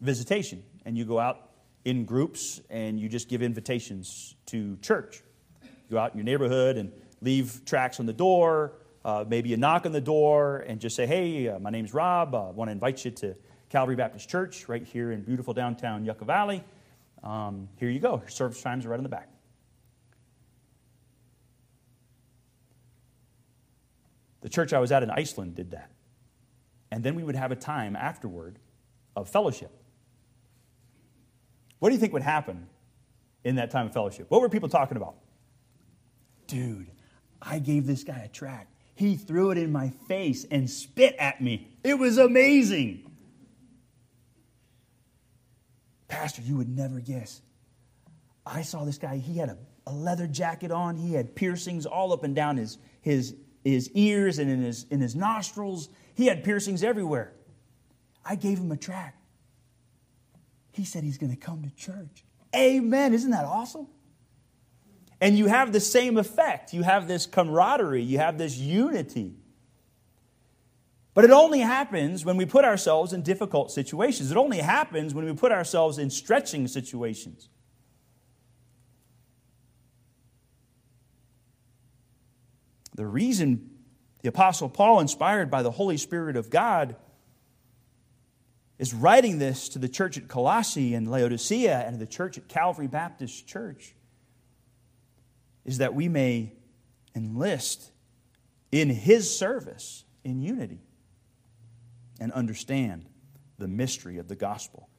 [0.00, 1.50] visitation, and you go out
[1.84, 5.22] in groups and you just give invitations to church.
[5.62, 8.74] You go out in your neighborhood and leave tracks on the door.
[9.04, 12.34] Uh, maybe you knock on the door and just say, Hey, uh, my name's Rob.
[12.36, 13.34] Uh, I want to invite you to
[13.68, 16.62] Calvary Baptist Church right here in beautiful downtown Yucca Valley.
[17.24, 18.22] Um, here you go.
[18.28, 19.28] Service times are right in the back.
[24.40, 25.90] The church I was at in Iceland did that.
[26.90, 28.58] And then we would have a time afterward
[29.14, 29.70] of fellowship.
[31.78, 32.66] What do you think would happen
[33.44, 34.26] in that time of fellowship?
[34.30, 35.14] What were people talking about?
[36.46, 36.90] Dude,
[37.40, 38.74] I gave this guy a tract.
[38.94, 41.68] He threw it in my face and spit at me.
[41.82, 43.10] It was amazing.
[46.08, 47.40] Pastor, you would never guess.
[48.44, 52.12] I saw this guy, he had a, a leather jacket on, he had piercings all
[52.12, 55.88] up and down his, his, his ears and in his, in his nostrils.
[56.14, 57.32] He had piercings everywhere.
[58.24, 59.16] I gave him a tract.
[60.72, 62.24] He said he's going to come to church.
[62.54, 63.14] Amen.
[63.14, 63.86] Isn't that awesome?
[65.20, 66.72] And you have the same effect.
[66.72, 69.34] You have this camaraderie, you have this unity.
[71.12, 74.30] But it only happens when we put ourselves in difficult situations.
[74.30, 77.48] It only happens when we put ourselves in stretching situations.
[83.00, 83.70] The reason
[84.20, 86.96] the Apostle Paul, inspired by the Holy Spirit of God,
[88.78, 92.88] is writing this to the church at Colossae and Laodicea and the church at Calvary
[92.88, 93.94] Baptist Church
[95.64, 96.52] is that we may
[97.14, 97.90] enlist
[98.70, 100.82] in his service in unity
[102.20, 103.06] and understand
[103.56, 104.90] the mystery of the gospel,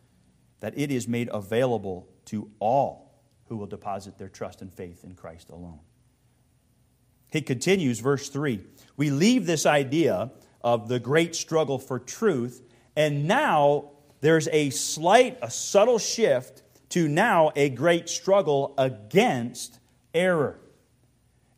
[0.60, 5.14] that it is made available to all who will deposit their trust and faith in
[5.14, 5.82] Christ alone.
[7.32, 8.62] He continues, verse 3.
[8.98, 12.62] We leave this idea of the great struggle for truth,
[12.96, 19.80] and now there's a slight, a subtle shift to now a great struggle against
[20.14, 20.60] error.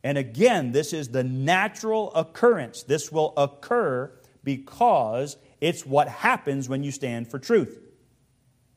[0.04, 2.82] And again, this is the natural occurrence.
[2.84, 4.12] This will occur
[4.44, 7.80] because it's what happens when you stand for truth.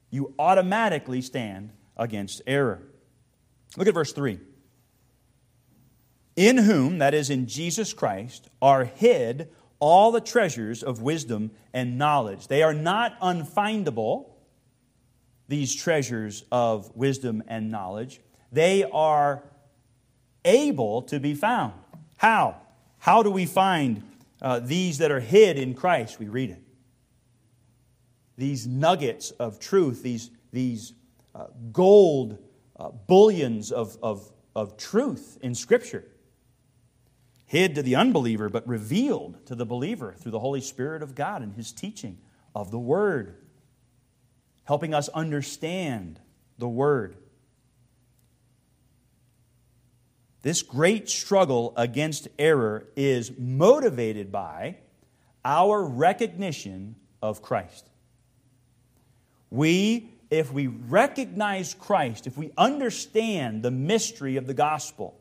[0.10, 2.82] You automatically stand against error.
[3.76, 4.40] Look at verse 3.
[6.38, 11.98] In whom, that is, in Jesus Christ, are hid all the treasures of wisdom and
[11.98, 12.48] knowledge.
[12.48, 14.30] They are not unfindable,
[15.48, 18.22] these treasures of wisdom and knowledge.
[18.52, 19.44] They are
[20.46, 21.74] able to be found.
[22.18, 22.58] How?
[23.00, 24.04] How do we find
[24.40, 26.20] uh, these that are hid in Christ?
[26.20, 26.62] We read it.
[28.38, 30.94] These nuggets of truth, these, these
[31.34, 32.38] uh, gold
[32.80, 36.06] uh, bullions of, of, of truth in Scripture.
[37.48, 41.42] Hid to the unbeliever, but revealed to the believer through the Holy Spirit of God
[41.42, 42.18] and His teaching
[42.54, 43.38] of the Word,
[44.66, 46.20] helping us understand
[46.58, 47.16] the Word.
[50.42, 54.78] This great struggle against error is motivated by
[55.44, 57.90] our recognition of Christ.
[59.50, 65.17] We, if we recognize Christ, if we understand the mystery of the gospel,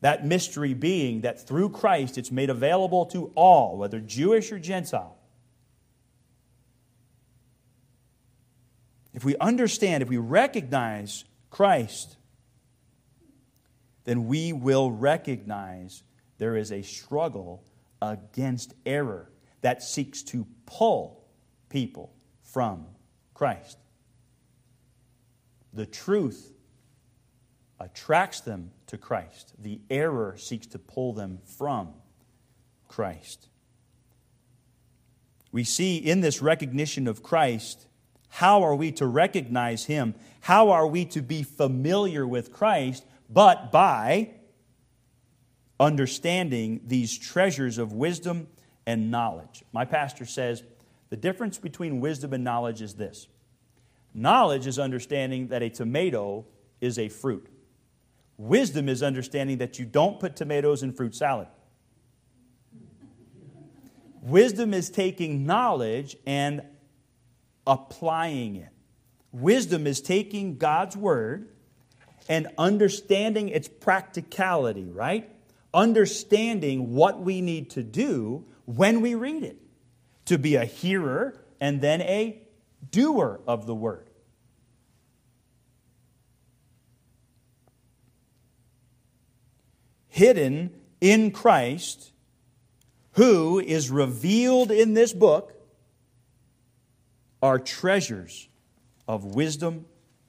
[0.00, 5.16] that mystery being that through Christ it's made available to all, whether Jewish or Gentile.
[9.12, 12.16] If we understand, if we recognize Christ,
[14.04, 16.02] then we will recognize
[16.38, 17.64] there is a struggle
[18.00, 19.30] against error
[19.60, 21.24] that seeks to pull
[21.68, 22.14] people
[22.44, 22.86] from
[23.34, 23.78] Christ.
[25.72, 26.54] The truth
[27.80, 31.94] attracts them to Christ, the error seeks to pull them from
[32.88, 33.48] Christ.
[35.52, 37.86] We see in this recognition of Christ
[38.30, 40.14] how are we to recognize him?
[40.40, 43.04] How are we to be familiar with Christ?
[43.28, 44.30] but by
[45.78, 48.48] understanding these treasures of wisdom
[48.86, 49.62] and knowledge.
[49.72, 50.62] My pastor says
[51.10, 53.28] the difference between wisdom and knowledge is this
[54.14, 56.46] knowledge is understanding that a tomato
[56.80, 57.46] is a fruit,
[58.38, 61.48] wisdom is understanding that you don't put tomatoes in fruit salad.
[64.22, 66.62] Wisdom is taking knowledge and
[67.66, 68.70] applying it.
[69.32, 71.48] Wisdom is taking God's word
[72.28, 75.30] and understanding its practicality, right?
[75.72, 79.56] Understanding what we need to do when we read it.
[80.26, 82.42] To be a hearer and then a
[82.90, 84.07] doer of the word.
[90.18, 92.10] Hidden in Christ,
[93.12, 95.54] who is revealed in this book,
[97.40, 98.48] are treasures
[99.06, 99.86] of wisdom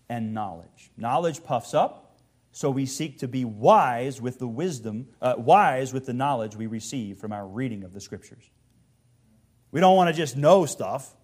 [0.07, 0.91] and knowledge.
[0.95, 2.19] Knowledge puffs up,
[2.51, 6.67] so we seek to be wise with the wisdom, uh, wise with the knowledge we
[6.67, 8.47] receive from our reading of the scriptures.
[9.71, 11.15] We don't want to just know stuff.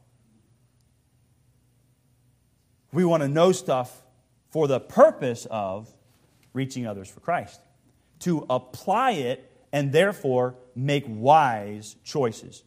[2.92, 4.04] We want to know stuff
[4.50, 5.94] for the purpose of
[6.52, 7.62] reaching others for Christ,
[8.26, 12.64] to apply it and therefore make wise choices.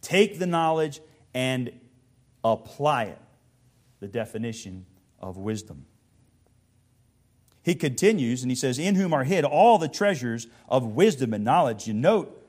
[0.00, 1.00] Take the knowledge
[1.32, 1.70] and
[2.42, 3.18] apply it.
[4.00, 4.84] The definition
[5.20, 5.86] of wisdom.
[7.62, 11.44] He continues and he says, In whom are hid all the treasures of wisdom and
[11.44, 11.86] knowledge.
[11.86, 12.44] You note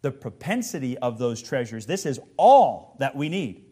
[0.00, 1.86] the propensity of those treasures.
[1.86, 3.64] This is all that we need.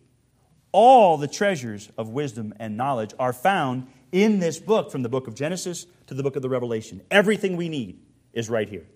[0.73, 5.27] All the treasures of wisdom and knowledge are found in this book, from the book
[5.27, 7.01] of Genesis to the book of the Revelation.
[7.11, 8.01] Everything we need
[8.33, 8.87] is right here.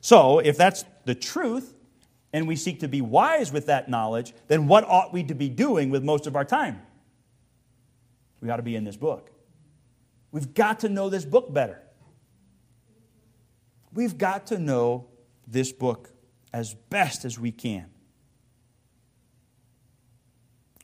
[0.00, 1.74] So, if that's the truth,
[2.32, 5.48] and we seek to be wise with that knowledge, then what ought we to be
[5.48, 6.80] doing with most of our time?
[8.40, 9.30] We ought to be in this book.
[10.30, 11.82] We've got to know this book better.
[13.92, 15.06] We've got to know
[15.46, 16.10] this book
[16.52, 17.86] as best as we can.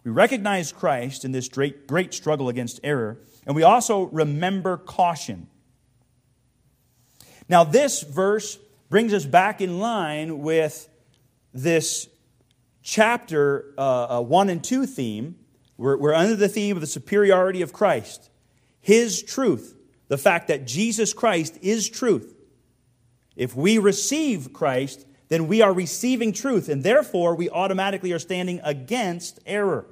[0.05, 5.49] We recognize Christ in this great, great struggle against error, and we also remember caution.
[7.49, 10.89] Now, this verse brings us back in line with
[11.53, 12.09] this
[12.83, 15.37] chapter uh, uh, 1 and 2 theme
[15.77, 18.31] we're, we're under the theme of the superiority of Christ,
[18.81, 19.77] His truth,
[20.09, 22.35] the fact that Jesus Christ is truth.
[23.37, 28.61] If we receive Christ, then we are receiving truth, and therefore we automatically are standing
[28.63, 29.87] against error.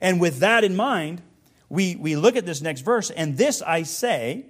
[0.00, 1.22] And with that in mind,
[1.68, 4.46] we, we look at this next verse, and this I say,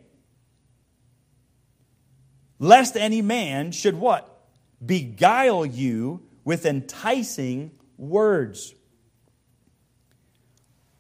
[2.59, 4.49] lest any man should what?
[4.85, 8.75] Beguile you with enticing words.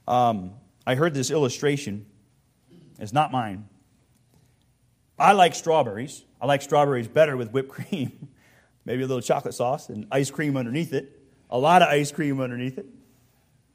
[0.06, 0.52] Um,
[0.86, 2.06] I heard this illustration.
[2.98, 3.68] It's not mine.
[5.18, 6.24] I like strawberries.
[6.40, 8.28] I like strawberries better with whipped cream,
[8.84, 12.40] maybe a little chocolate sauce and ice cream underneath it, a lot of ice cream
[12.40, 12.86] underneath it.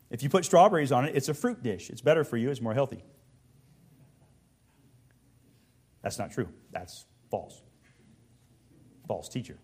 [0.10, 1.90] If you put strawberries on it, it's a fruit dish.
[1.90, 3.04] It's better for you, it's more healthy.
[6.02, 6.48] That's not true.
[6.72, 7.62] That's false.
[9.08, 9.58] False teacher.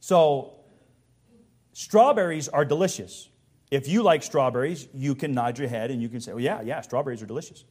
[0.00, 0.54] So,
[1.72, 3.28] strawberries are delicious.
[3.70, 6.62] If you like strawberries, you can nod your head and you can say, well, yeah,
[6.62, 7.64] yeah, strawberries are delicious.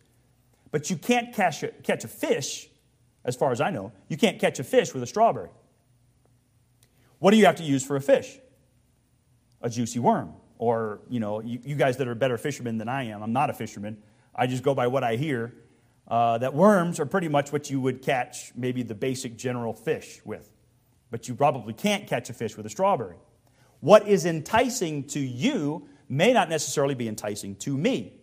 [0.69, 2.67] But you can't catch a, catch a fish,
[3.25, 5.49] as far as I know, you can't catch a fish with a strawberry.
[7.19, 8.37] What do you have to use for a fish?
[9.61, 10.33] A juicy worm.
[10.57, 13.49] Or, you know, you, you guys that are better fishermen than I am, I'm not
[13.49, 13.97] a fisherman.
[14.35, 15.53] I just go by what I hear.
[16.07, 20.21] Uh, that worms are pretty much what you would catch maybe the basic general fish
[20.25, 20.51] with.
[21.11, 23.15] But you probably can't catch a fish with a strawberry.
[23.79, 28.13] What is enticing to you may not necessarily be enticing to me.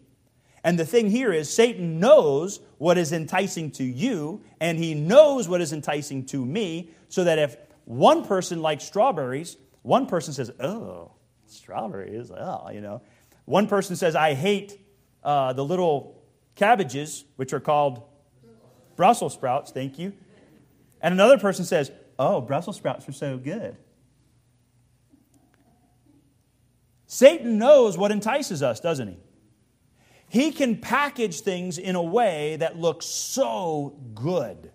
[0.62, 5.49] And the thing here is, Satan knows what is enticing to you, and he knows
[5.49, 7.57] what is enticing to me, so that if
[7.87, 11.12] one person likes strawberries, one person says, oh,
[11.53, 13.03] strawberries, oh, you know.
[13.45, 14.79] One person says, I hate
[15.25, 16.23] uh, the little
[16.55, 18.03] cabbages, which are called
[18.97, 20.13] Brussels sprouts, thank you.
[21.01, 23.77] And another person says, oh, Brussels sprouts are so good.
[27.07, 29.17] Satan knows what entices us, doesn't he?
[30.29, 34.71] He can package things in a way that looks so good.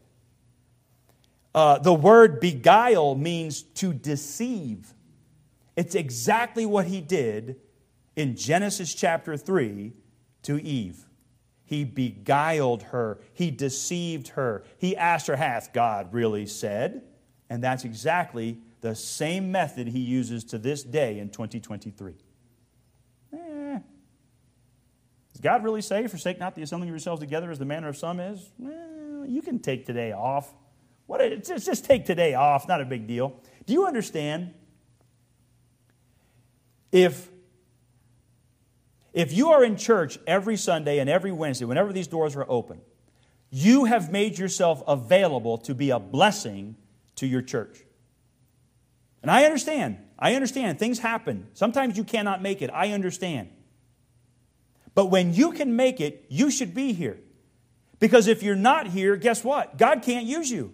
[1.54, 4.94] Uh, the word beguile means to deceive.
[5.76, 7.58] It's exactly what he did
[8.16, 9.94] in Genesis chapter 3
[10.44, 11.06] to Eve.
[11.66, 14.64] He beguiled her, he deceived her.
[14.78, 17.02] He asked her, Hath God really said?
[17.50, 22.14] And that's exactly the same method he uses to this day in 2023.
[23.32, 23.80] Does eh.
[25.42, 28.20] God really say, forsake not the assembling of yourselves together as the manner of some
[28.20, 28.52] is?
[28.60, 30.54] Well, you can take today off.
[31.08, 33.40] What, just, just take today off, not a big deal.
[33.66, 34.54] Do you understand?
[36.96, 37.30] If,
[39.12, 42.80] if you are in church every Sunday and every Wednesday, whenever these doors are open,
[43.50, 46.78] you have made yourself available to be a blessing
[47.18, 47.84] to your church.
[49.22, 49.98] And I understand.
[50.18, 50.80] I understand.
[50.80, 51.48] Things happen.
[51.54, 52.70] Sometimes you cannot make it.
[52.74, 53.50] I understand.
[54.93, 57.20] But when you can make it, you should be here.
[58.00, 59.78] Because if you're not here, guess what?
[59.78, 60.74] God can't use you.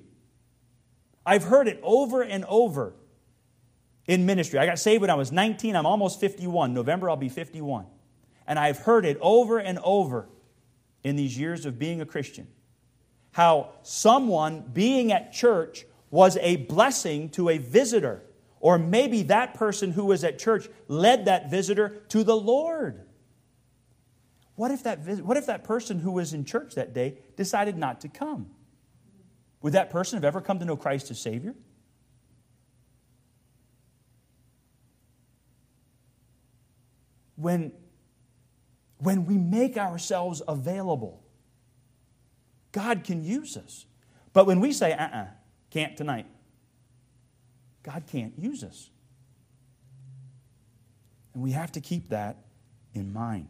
[1.25, 2.93] I've heard it over and over
[4.11, 4.59] in ministry.
[4.59, 5.73] I got saved when I was 19.
[5.73, 6.73] I'm almost 51.
[6.73, 7.85] November, I'll be 51.
[8.45, 10.27] And I've heard it over and over
[11.01, 12.47] in these years of being a Christian
[13.33, 18.21] how someone being at church was a blessing to a visitor.
[18.59, 23.05] Or maybe that person who was at church led that visitor to the Lord.
[24.55, 28.01] What if that, what if that person who was in church that day decided not
[28.01, 28.47] to come?
[29.61, 31.55] Would that person have ever come to know Christ as Savior?
[37.41, 37.71] When,
[38.99, 41.23] when we make ourselves available,
[42.71, 43.85] God can use us.
[44.31, 45.25] But when we say, uh uh-uh, uh,
[45.71, 46.27] can't tonight,
[47.83, 48.89] God can't use us.
[51.33, 52.37] And we have to keep that
[52.93, 53.47] in mind.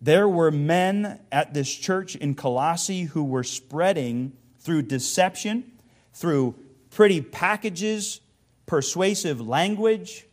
[0.00, 5.72] There were men at this church in Colossae who were spreading through deception,
[6.12, 6.54] through
[6.90, 8.20] pretty packages,
[8.66, 10.27] persuasive language,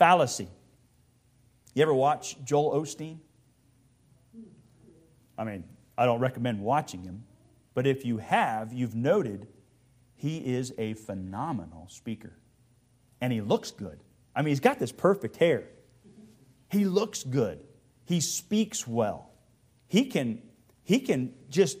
[0.00, 0.48] fallacy.
[1.74, 3.18] You ever watch Joel Osteen?
[5.36, 5.64] I mean,
[5.98, 7.24] I don't recommend watching him,
[7.74, 9.46] but if you have, you've noted
[10.16, 12.32] he is a phenomenal speaker.
[13.20, 14.00] And he looks good.
[14.34, 15.64] I mean, he's got this perfect hair.
[16.70, 17.62] He looks good.
[18.06, 19.30] He speaks well.
[19.86, 20.40] He can,
[20.82, 21.76] he can just,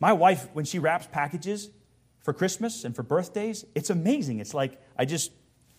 [0.00, 1.70] my wife, when she wraps packages
[2.18, 4.40] for Christmas and for birthdays, it's amazing.
[4.40, 5.30] It's like I just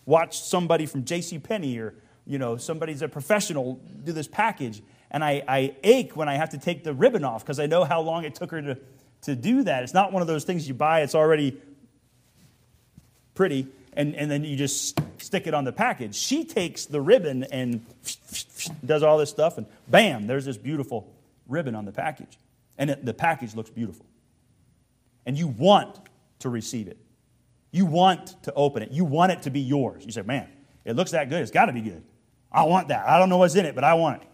[0.06, 1.38] watched somebody from J.C.
[1.38, 1.94] Penney or,
[2.24, 6.50] you know, somebody's a professional do this package and I, I ache when I have
[6.50, 8.78] to take the ribbon off because I know how long it took her to,
[9.22, 9.82] to do that.
[9.82, 11.60] It's not one of those things you buy, it's already
[13.34, 16.14] pretty, and, and then you just stick it on the package.
[16.14, 17.84] She takes the ribbon and
[18.84, 21.12] does all this stuff, and bam, there's this beautiful
[21.46, 22.38] ribbon on the package.
[22.78, 24.06] And it, the package looks beautiful.
[25.24, 25.98] And you want
[26.40, 26.98] to receive it.
[27.70, 28.90] You want to open it.
[28.90, 30.04] You want it to be yours.
[30.04, 30.48] You say, man,
[30.84, 31.42] it looks that good.
[31.42, 32.02] It's got to be good.
[32.50, 33.06] I want that.
[33.08, 34.28] I don't know what's in it, but I want it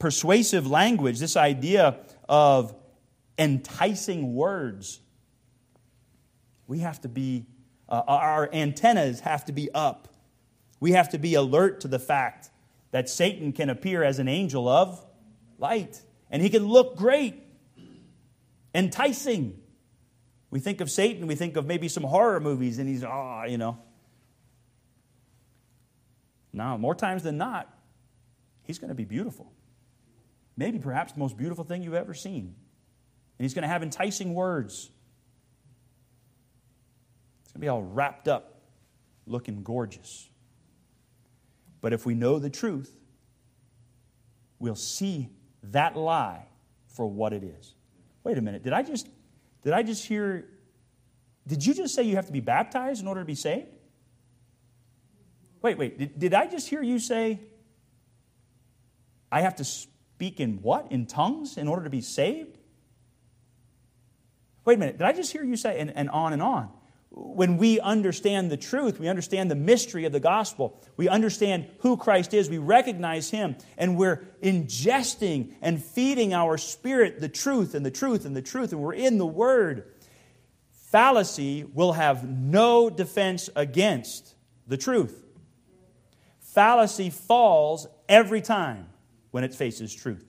[0.00, 2.74] persuasive language, this idea of
[3.38, 5.00] enticing words.
[6.66, 7.46] We have to be,
[7.88, 10.08] uh, our antennas have to be up.
[10.80, 12.50] We have to be alert to the fact
[12.90, 15.04] that Satan can appear as an angel of
[15.58, 16.00] light,
[16.30, 17.40] and he can look great,
[18.74, 19.59] enticing.
[20.50, 23.58] We think of Satan, we think of maybe some horror movies, and he's, ah, you
[23.58, 23.78] know.
[26.52, 27.72] No, more times than not,
[28.64, 29.52] he's going to be beautiful
[30.60, 32.54] maybe perhaps the most beautiful thing you've ever seen.
[33.38, 34.90] And he's going to have enticing words.
[37.42, 38.60] It's going to be all wrapped up,
[39.26, 40.28] looking gorgeous.
[41.80, 42.94] But if we know the truth,
[44.58, 45.30] we'll see
[45.62, 46.44] that lie
[46.88, 47.74] for what it is.
[48.22, 49.08] Wait a minute, did I just
[49.62, 50.48] did I just hear
[51.46, 53.66] did you just say you have to be baptized in order to be saved?
[55.62, 57.40] Wait, wait, did, did I just hear you say
[59.32, 60.90] I have to speak in what?
[60.90, 62.58] In tongues in order to be saved?
[64.64, 66.70] Wait a minute, did I just hear you say, and, and on and on?
[67.12, 71.96] When we understand the truth, we understand the mystery of the gospel, we understand who
[71.96, 77.84] Christ is, we recognize Him, and we're ingesting and feeding our spirit the truth and
[77.84, 79.92] the truth and the truth, and we're in the Word.
[80.70, 84.34] Fallacy will have no defense against
[84.68, 85.24] the truth.
[86.38, 88.88] Fallacy falls every time
[89.30, 90.24] when it faces truth.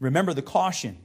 [0.00, 0.98] Remember the caution.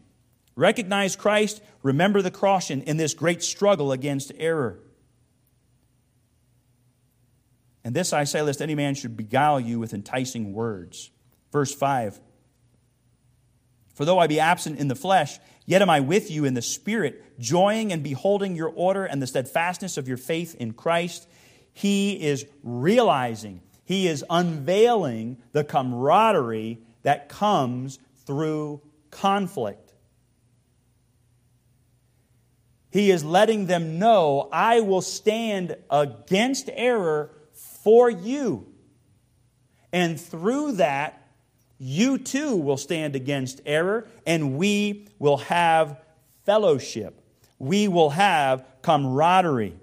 [0.58, 4.80] Recognize Christ, remember the caution in this great struggle against error.
[7.86, 11.10] And this I say, lest any man should beguile you with enticing words.
[11.53, 12.20] Verse 5
[13.95, 16.62] For though I be absent in the flesh, yet am I with you in the
[16.62, 21.30] Spirit, joying and beholding your order and the steadfastness of your faith in Christ
[21.78, 28.82] he is realizing, he is unveiling the camaraderie that comes through
[29.12, 29.87] conflict.
[32.90, 37.32] He is letting them know, I will stand against error
[37.84, 38.68] for you.
[39.92, 41.28] And through that,
[41.78, 46.02] you too will stand against error, and we will have
[46.46, 47.22] fellowship.
[47.60, 49.76] We will have camaraderie.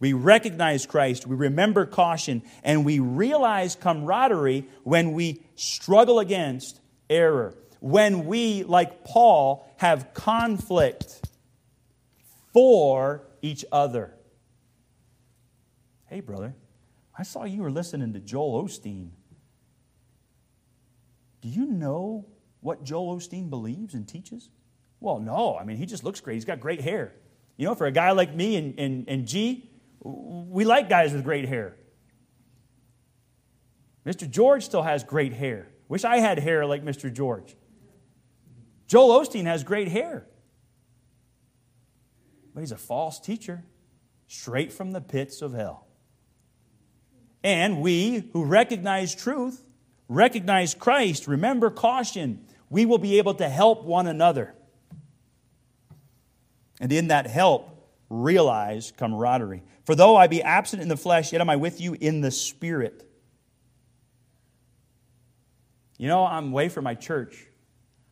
[0.00, 7.54] We recognize Christ, we remember caution, and we realize camaraderie when we struggle against error.
[7.82, 11.20] when we, like Paul, have conflict
[12.52, 14.14] for each other.
[16.06, 16.54] Hey, brother,
[17.16, 19.10] I saw you were listening to Joel Osteen.
[21.40, 22.26] Do you know
[22.60, 24.50] what Joel Osteen believes and teaches?
[25.00, 25.56] Well, no.
[25.58, 26.34] I mean, he just looks great.
[26.34, 27.14] He's got great hair.
[27.56, 29.70] You know, for a guy like me and, and, and G,
[30.02, 31.76] we like guys with great hair.
[34.06, 34.28] Mr.
[34.28, 35.68] George still has great hair.
[35.88, 37.12] Wish I had hair like Mr.
[37.12, 37.56] George.
[38.86, 40.26] Joel Osteen has great hair.
[42.54, 43.64] But he's a false teacher,
[44.26, 45.86] straight from the pits of hell.
[47.42, 49.64] And we who recognize truth,
[50.08, 54.54] recognize Christ, remember caution, we will be able to help one another.
[56.80, 57.68] And in that help,
[58.08, 59.62] realize camaraderie.
[59.84, 62.30] For though I be absent in the flesh, yet am I with you in the
[62.30, 63.08] spirit.
[65.98, 67.46] You know, I'm away from my church.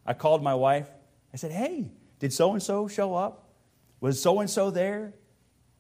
[0.07, 0.89] I called my wife.
[1.33, 3.50] I said, Hey, did so and so show up?
[4.01, 5.15] Was so and so there?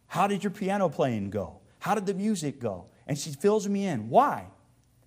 [0.07, 1.61] How did your piano playing go?
[1.79, 2.87] How did the music go?
[3.07, 4.09] And she fills me in.
[4.11, 4.47] Why?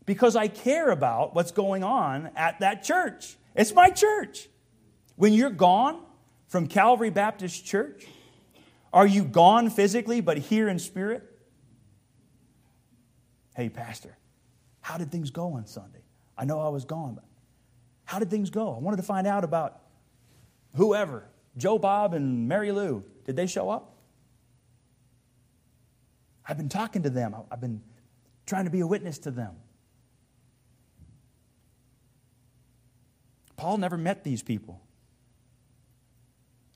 [0.06, 3.38] Because I care about what's going on at that church.
[3.56, 4.50] It's my church.
[5.16, 6.02] When you're gone
[6.48, 8.06] from Calvary Baptist Church,
[8.92, 11.24] are you gone physically but here in spirit?
[13.56, 14.18] Hey, Pastor,
[14.82, 16.04] how did things go on Sunday?
[16.38, 17.26] I know I was gone, but
[18.06, 18.74] how did things go?
[18.74, 19.82] I wanted to find out about
[20.76, 23.04] whoever, Joe Bob and Mary Lou.
[23.26, 23.96] Did they show up?
[26.46, 27.36] I've been talking to them.
[27.52, 27.82] I've been
[28.46, 29.56] trying to be a witness to them.
[33.56, 34.82] Paul never met these people,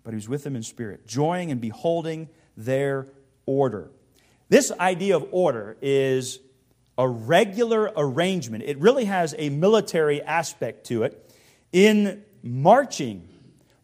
[0.03, 3.07] but he was with them in spirit, joying and beholding their
[3.45, 3.91] order.
[4.47, 6.39] This idea of order is
[6.97, 8.63] a regular arrangement.
[8.65, 11.35] It really has a military aspect to it.
[11.73, 13.26] In marching,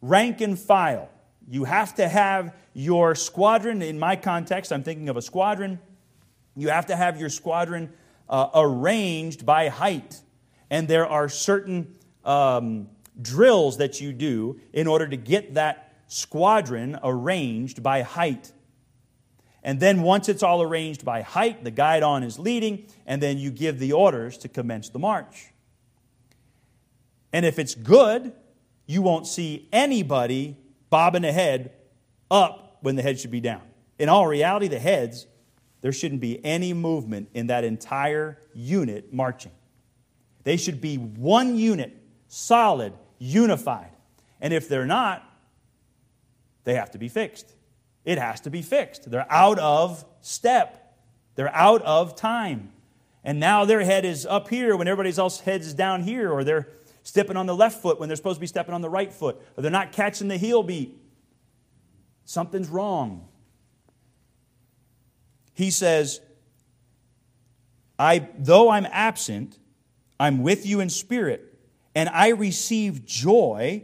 [0.04, 1.10] rank and file,
[1.47, 3.82] you have to have your squadron.
[3.82, 5.80] In my context, I'm thinking of a squadron.
[6.56, 7.91] You have to have your squadron
[8.30, 10.22] uh, arranged by height.
[10.70, 11.95] And there are certain
[12.26, 12.89] um,
[13.22, 18.51] drills that you do in order to get that squadron arranged by height.
[19.64, 23.49] And then once it's all arranged by height, the guidon is leading, and then you
[23.51, 25.54] give the orders to commence the march.
[27.32, 28.34] And if it's good,
[28.93, 30.55] you won't see anybody
[30.89, 31.71] bobbing ahead
[32.29, 33.61] up when the head should be down.
[33.97, 35.25] In all reality, the heads,
[35.81, 39.51] there shouldn't be any movement in that entire unit marching.
[40.43, 41.95] They should be one unit,
[42.27, 43.91] solid, unified.
[44.39, 45.27] And if they're not,
[46.63, 47.53] they have to be fixed.
[48.05, 49.09] It has to be fixed.
[49.09, 50.95] They're out of step,
[51.35, 52.71] they're out of time.
[53.23, 56.43] And now their head is up here when everybody else's head is down here, or
[56.43, 56.67] they're
[57.04, 59.41] stepping on the left foot when they're supposed to be stepping on the right foot,
[59.56, 60.97] or they're not catching the heel beat.
[62.26, 63.28] Something's wrong.
[65.54, 66.20] He says,
[67.99, 69.60] I, though I'm absent,
[70.20, 71.60] I'm with you in spirit,
[71.93, 73.84] and I receive joy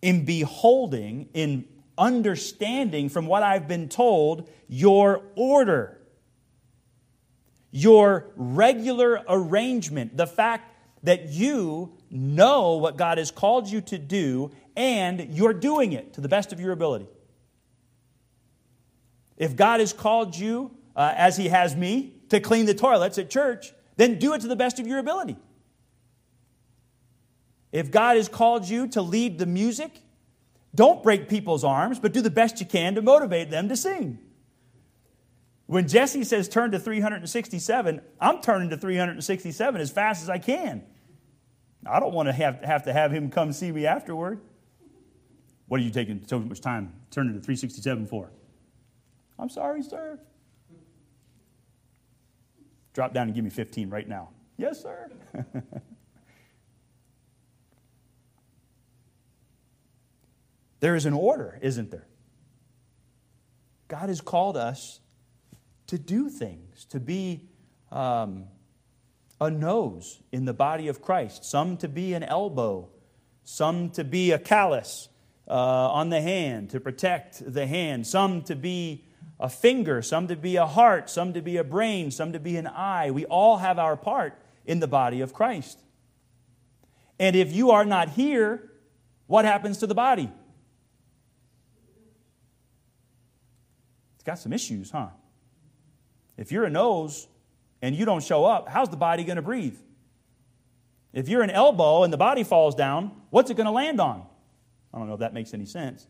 [0.00, 1.66] in beholding, in
[1.96, 6.00] understanding from what I've been told your order,
[7.70, 10.74] your regular arrangement, the fact
[11.04, 16.20] that you know what God has called you to do and you're doing it to
[16.20, 17.08] the best of your ability.
[19.36, 23.30] If God has called you, uh, as He has me, to clean the toilets at
[23.30, 25.36] church, then do it to the best of your ability.
[27.72, 29.90] If God has called you to lead the music,
[30.74, 34.18] don't break people's arms, but do the best you can to motivate them to sing.
[35.66, 40.82] When Jesse says turn to 367, I'm turning to 367 as fast as I can.
[41.86, 44.40] I don't want to have, have to have him come see me afterward.
[45.66, 48.30] What are you taking so much time turning to 367 for?
[49.38, 50.20] I'm sorry, sir.
[52.92, 54.28] Drop down and give me 15 right now.
[54.58, 55.10] Yes, sir.
[60.82, 62.08] There is an order, isn't there?
[63.86, 64.98] God has called us
[65.86, 67.44] to do things, to be
[67.92, 68.46] um,
[69.42, 72.88] a nose in the body of Christ, some to be an elbow,
[73.42, 75.08] some to be a callus
[75.48, 79.04] uh, on the hand to protect the hand, some to be
[79.40, 82.56] a finger, some to be a heart, some to be a brain, some to be
[82.56, 83.10] an eye.
[83.10, 85.80] We all have our part in the body of Christ.
[87.18, 88.70] And if you are not here,
[89.26, 90.30] what happens to the body?
[94.14, 95.08] It's got some issues, huh?
[96.36, 97.26] If you're a nose
[97.82, 99.76] and you don't show up, how's the body going to breathe?
[101.12, 104.24] If you're an elbow and the body falls down, what's it going to land on?
[104.94, 106.06] I don't know if that makes any sense.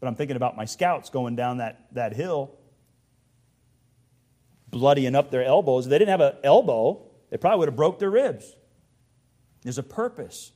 [0.00, 2.52] But I'm thinking about my scouts going down that, that hill,
[4.70, 5.86] bloodying up their elbows.
[5.86, 8.54] If they didn't have an elbow, they probably would have broke their ribs.
[9.62, 10.52] There's a purpose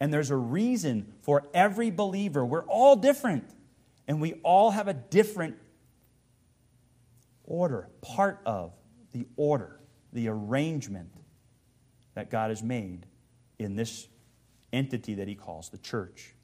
[0.00, 2.44] and there's a reason for every believer.
[2.44, 3.44] We're all different,
[4.08, 5.56] and we all have a different
[7.44, 8.72] order, part of
[9.14, 9.80] the order,
[10.12, 11.08] the arrangement
[12.12, 13.06] that God has made
[13.58, 14.06] in this
[14.72, 16.34] entity that He calls the church.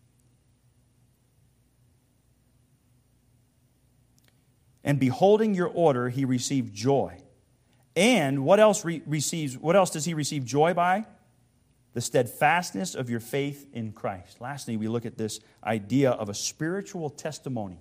[4.83, 7.19] And beholding your order, he received joy.
[7.95, 9.59] And what else re- receives?
[9.59, 11.05] What else does he receive joy by?
[11.93, 14.41] the steadfastness of your faith in Christ.
[14.41, 17.81] Lastly, we look at this idea of a spiritual testimony.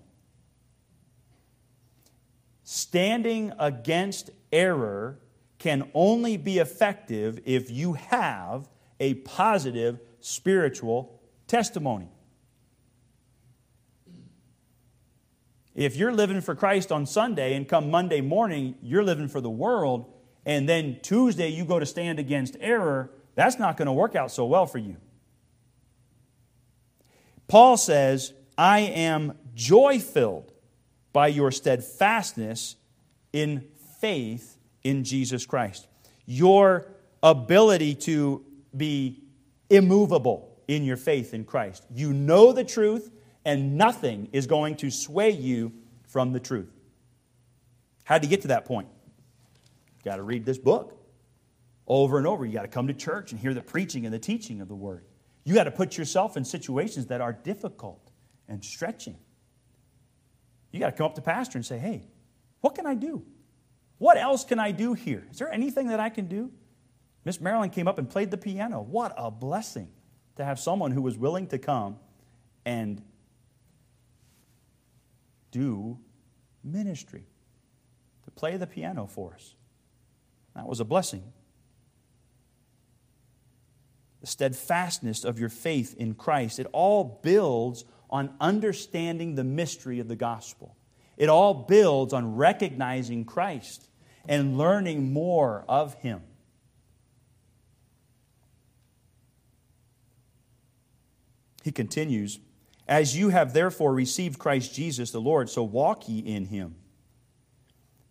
[2.71, 5.17] Standing against error
[5.57, 12.09] can only be effective if you have a positive spiritual testimony.
[15.73, 19.49] If you're living for Christ on Sunday and come Monday morning, you're living for the
[19.49, 20.13] world,
[20.45, 24.29] and then Tuesday you go to stand against error, that's not going to work out
[24.29, 24.97] so well for you.
[27.47, 30.53] Paul says, I am joy filled
[31.13, 32.75] by your steadfastness
[33.33, 33.67] in
[33.99, 35.87] faith in Jesus Christ.
[36.25, 36.87] Your
[37.23, 38.45] ability to
[38.75, 39.23] be
[39.69, 41.85] immovable in your faith in Christ.
[41.93, 43.11] You know the truth,
[43.45, 45.73] and nothing is going to sway you
[46.07, 46.71] from the truth.
[48.03, 48.87] How did you get to that point?
[49.97, 50.95] you Got to read this book
[51.87, 52.45] over and over.
[52.45, 54.75] You got to come to church and hear the preaching and the teaching of the
[54.75, 55.05] word.
[55.43, 58.11] You got to put yourself in situations that are difficult
[58.47, 59.17] and stretching.
[60.71, 62.07] You got to come up to pastor and say, "Hey,
[62.61, 63.25] what can I do?
[63.97, 65.27] What else can I do here?
[65.31, 66.51] Is there anything that I can do?"
[67.25, 68.81] Miss Marilyn came up and played the piano.
[68.81, 69.89] What a blessing
[70.35, 71.97] to have someone who was willing to come
[72.65, 73.01] and
[75.51, 75.99] do
[76.63, 77.25] ministry,
[78.23, 79.55] to play the piano for us.
[80.55, 81.33] That was a blessing
[84.21, 86.59] the steadfastness of your faith in Christ.
[86.59, 90.75] It all builds on understanding the mystery of the gospel.
[91.17, 93.87] It all builds on recognizing Christ
[94.27, 96.21] and learning more of Him.
[101.63, 102.39] He continues,
[102.87, 106.75] As you have therefore received Christ Jesus the Lord, so walk ye in Him.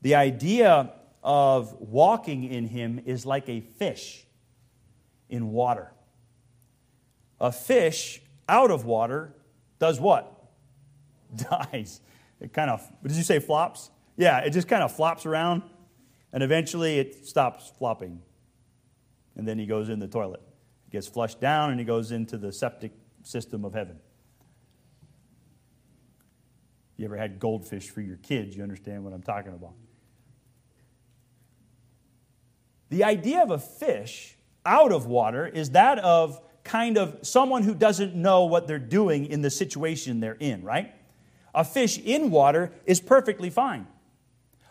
[0.03, 0.93] The idea
[1.23, 4.27] of walking in Him is like a fish
[5.29, 5.93] in water.
[7.41, 9.35] A fish out of water
[9.79, 10.51] does what?
[11.37, 12.01] Dies.
[12.41, 13.91] It kind of, did you say flops?
[14.16, 15.62] Yeah, it just kind of flops around
[16.33, 18.20] and eventually it stops flopping.
[19.37, 20.41] And then he goes in the toilet.
[20.89, 23.99] It gets flushed down and he goes into the septic system of heaven.
[26.97, 28.57] You ever had goldfish for your kids?
[28.57, 29.74] You understand what I'm talking about.
[32.91, 37.75] The idea of a fish out of water is that of kind of someone who
[37.75, 40.95] doesn't know what they're doing in the situation they're in, right?
[41.55, 43.87] A fish in water is perfectly fine.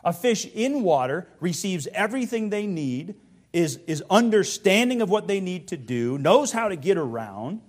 [0.06, 3.16] A fish in water receives everything they need,
[3.52, 7.62] is, is understanding of what they need to do, knows how to get around,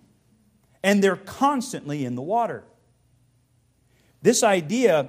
[0.85, 2.64] and they're constantly in the water.
[4.20, 5.09] This idea,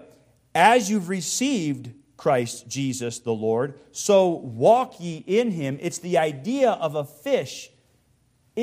[0.55, 6.71] as you've received Christ Jesus the Lord, so walk ye in him, it's the idea
[6.71, 7.69] of a fish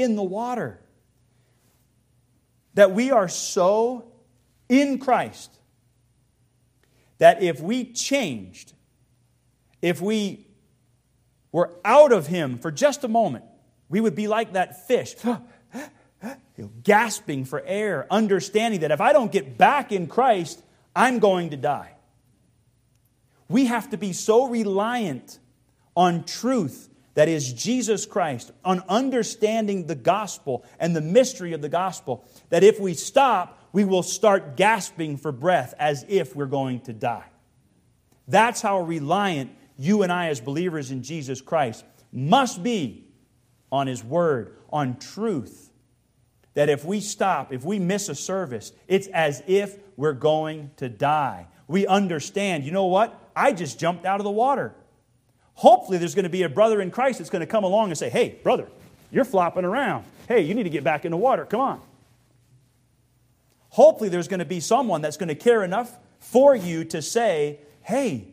[0.03, 0.81] in the water.
[2.75, 4.13] That we are so
[4.69, 5.51] in Christ
[7.19, 8.75] that if we changed,
[9.81, 10.47] if we
[11.51, 13.45] were out of Him for just a moment,
[13.89, 15.17] we would be like that fish,
[16.83, 20.63] gasping for air, understanding that if I don't get back in Christ,
[20.95, 21.93] I'm going to die.
[23.49, 25.39] We have to be so reliant
[25.97, 31.69] on truth that is Jesus Christ, on understanding the gospel and the mystery of the
[31.71, 36.81] gospel, that if we stop, we will start gasping for breath as if we're going
[36.81, 37.25] to die.
[38.29, 43.07] That's how reliant you and I, as believers in Jesus Christ, must be
[43.73, 45.71] on His Word, on truth.
[46.53, 50.91] That if we stop, if we miss a service, it's as if we're going to
[50.91, 51.47] die.
[51.67, 53.19] We understand, you know what?
[53.35, 54.75] I just jumped out of the water.
[55.57, 57.99] Hopefully, there's going to be a brother in Christ that's going to come along and
[57.99, 58.69] say, Hey, brother,
[59.11, 60.05] you're flopping around.
[60.29, 61.45] Hey, you need to get back in the water.
[61.45, 61.81] Come on.
[63.71, 67.61] Hopefully, there's going to be someone that's going to care enough for you to say,
[67.83, 68.29] Hey,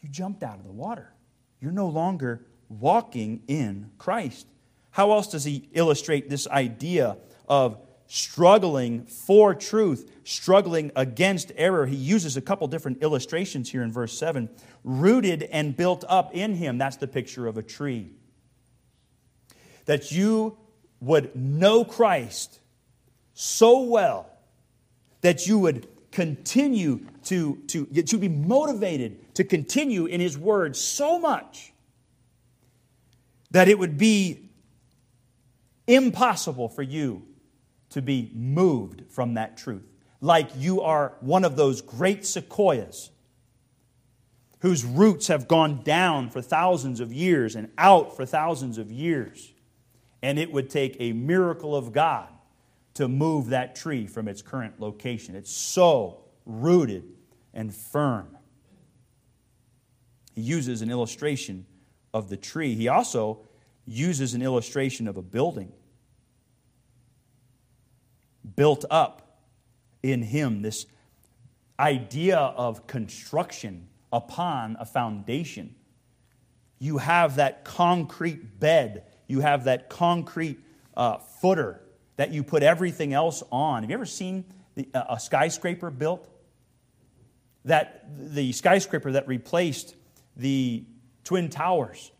[0.00, 1.12] you jumped out of the water.
[1.60, 4.46] You're no longer walking in Christ.
[4.90, 7.16] how else does he illustrate this idea
[7.48, 7.78] of
[8.08, 11.86] struggling for truth, struggling against error?
[11.86, 14.48] He uses a couple different illustrations here in verse 7.
[14.82, 18.10] Rooted and built up in him, that's the picture of a tree.
[19.84, 20.58] That you
[21.00, 22.58] would know Christ
[23.34, 24.28] so well
[25.20, 31.20] that you would continue to, to, to be motivated to continue in his word so
[31.20, 31.72] much
[33.52, 34.50] that it would be
[35.86, 37.27] impossible for you
[37.98, 39.82] to be moved from that truth.
[40.20, 43.10] Like you are one of those great sequoias
[44.60, 49.52] whose roots have gone down for thousands of years and out for thousands of years.
[50.22, 52.28] And it would take a miracle of God
[52.94, 55.34] to move that tree from its current location.
[55.34, 57.04] It's so rooted
[57.52, 58.36] and firm.
[60.34, 61.66] He uses an illustration
[62.14, 62.74] of the tree.
[62.74, 63.40] He also
[63.86, 65.72] uses an illustration of a building
[68.56, 69.42] built up
[70.02, 70.86] in him, this
[71.78, 75.74] idea of construction upon a foundation.
[76.78, 80.58] You have that concrete bed, you have that concrete
[80.96, 81.80] uh, footer
[82.16, 83.82] that you put everything else on.
[83.82, 84.44] Have you ever seen
[84.74, 86.28] the, uh, a skyscraper built?
[87.64, 89.94] That the skyscraper that replaced
[90.36, 90.84] the
[91.24, 92.10] Twin Towers.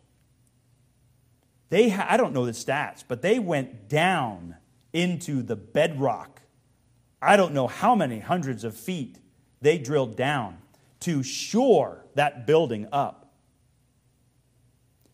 [1.71, 4.57] They, ha- I don't know the stats, but they went down
[4.99, 6.43] into the bedrock.
[7.23, 9.19] I don't know how many hundreds of feet
[9.61, 10.59] they drilled down
[11.01, 13.33] to shore that building up,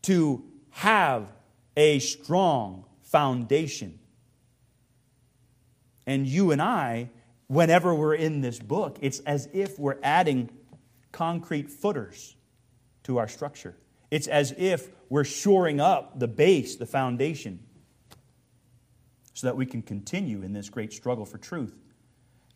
[0.03, 1.31] to have
[1.77, 3.99] a strong foundation.
[6.07, 7.11] And you and I,
[7.47, 10.49] whenever we're in this book, it's as if we're adding
[11.13, 12.37] concrete footers
[13.03, 13.77] to our structure.
[14.11, 17.61] It's as if we're shoring up the base, the foundation
[19.35, 21.75] so that we can continue in this great struggle for truth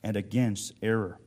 [0.03, 1.19] and against error.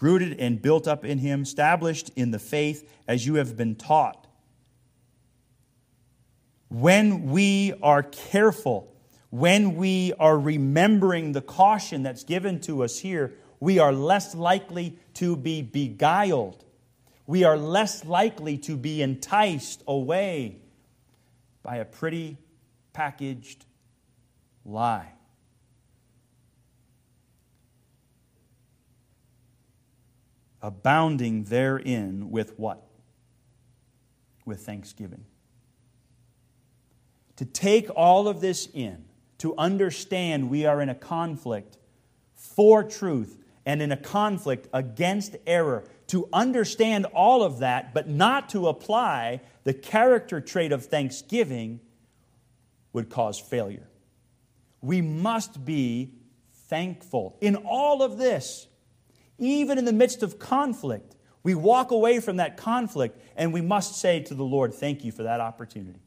[0.00, 4.26] Rooted and built up in Him, established in the faith as you have been taught.
[6.68, 8.94] When we are careful,
[9.30, 14.98] when we are remembering the caution that's given to us here, we are less likely
[15.14, 16.64] to be beguiled.
[17.26, 20.60] We are less likely to be enticed away
[21.62, 22.38] by a pretty
[22.98, 23.64] packaged
[24.64, 25.12] lie.
[30.60, 32.82] Abounding therein with what?
[34.44, 35.26] With thanksgiving.
[37.36, 39.04] To take all of this in,
[39.38, 41.78] to understand we are in a conflict
[42.34, 48.48] for truth and in a conflict against error, to understand all of that, but not
[48.48, 51.78] to apply the character trait of thanksgiving
[52.98, 53.88] would cause failure.
[54.80, 56.14] We must be
[56.66, 57.38] thankful.
[57.40, 58.66] In all of this,
[59.38, 64.00] even in the midst of conflict, we walk away from that conflict and we must
[64.00, 66.00] say to the Lord, Thank you for that opportunity.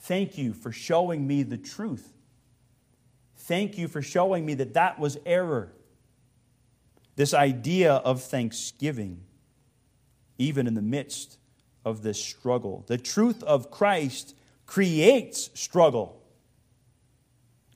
[0.00, 2.12] Thank you for showing me the truth.
[3.34, 5.72] Thank you for showing me that that was error.
[7.16, 9.22] This idea of thanksgiving,
[10.36, 11.38] even in the midst
[11.88, 12.84] of this struggle.
[12.86, 14.36] The truth of Christ
[14.66, 16.22] creates struggle,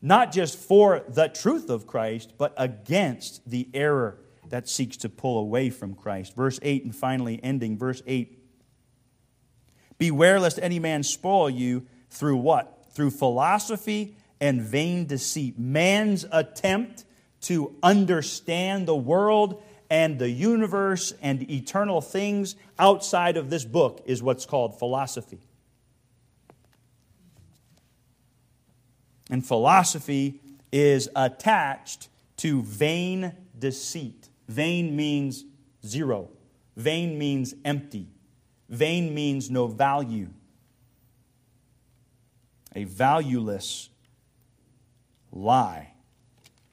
[0.01, 5.39] not just for the truth of Christ, but against the error that seeks to pull
[5.39, 6.37] away from Christ.
[6.37, 8.39] Verse 8, and finally ending, verse 8
[9.99, 12.87] Beware lest any man spoil you through what?
[12.93, 15.59] Through philosophy and vain deceit.
[15.59, 17.05] Man's attempt
[17.43, 19.63] to understand the world
[19.93, 25.43] and the universe and eternal things outside of this book is what's called philosophy.
[29.29, 30.41] And philosophy
[30.73, 34.31] is attached to vain deceit.
[34.49, 35.45] Vain means
[35.85, 36.31] zero,
[36.75, 38.09] vain means empty,
[38.71, 40.31] vain means no value.
[42.75, 43.91] A valueless
[45.31, 45.93] lie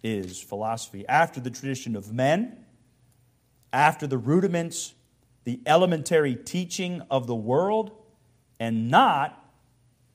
[0.04, 1.06] is philosophy.
[1.10, 2.66] After the tradition of men,
[3.72, 4.94] after the rudiments,
[5.44, 7.92] the elementary teaching of the world,
[8.60, 9.52] and not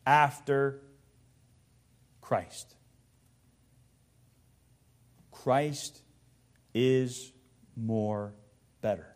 [0.07, 0.81] after
[2.21, 2.75] Christ.
[5.31, 6.03] Christ
[6.75, 7.33] is
[7.77, 8.35] more
[8.81, 9.15] better.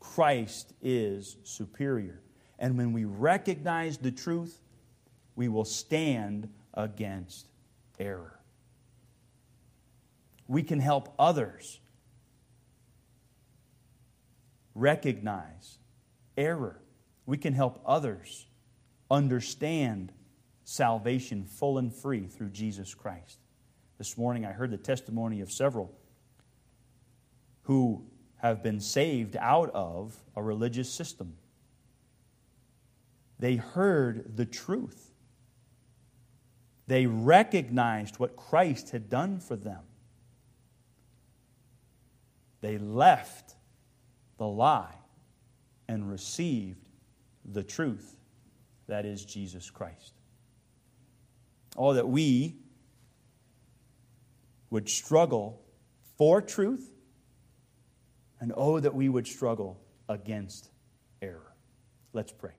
[0.00, 2.20] Christ is superior.
[2.58, 4.60] And when we recognize the truth,
[5.34, 7.48] we will stand against
[7.98, 8.38] error.
[10.48, 11.80] We can help others
[14.76, 15.78] recognize
[16.36, 16.80] error
[17.24, 18.46] we can help others
[19.10, 20.12] understand
[20.64, 23.38] salvation full and free through Jesus Christ.
[23.98, 25.92] This morning I heard the testimony of several
[27.62, 28.04] who
[28.36, 31.34] have been saved out of a religious system.
[33.38, 35.12] They heard the truth.
[36.86, 39.82] They recognized what Christ had done for them.
[42.60, 43.45] They left
[44.38, 44.94] the lie
[45.88, 46.88] and received
[47.44, 48.16] the truth
[48.88, 50.14] that is Jesus Christ.
[51.76, 52.56] Oh, that we
[54.70, 55.62] would struggle
[56.16, 56.90] for truth,
[58.40, 60.70] and oh, that we would struggle against
[61.20, 61.54] error.
[62.12, 62.52] Let's pray.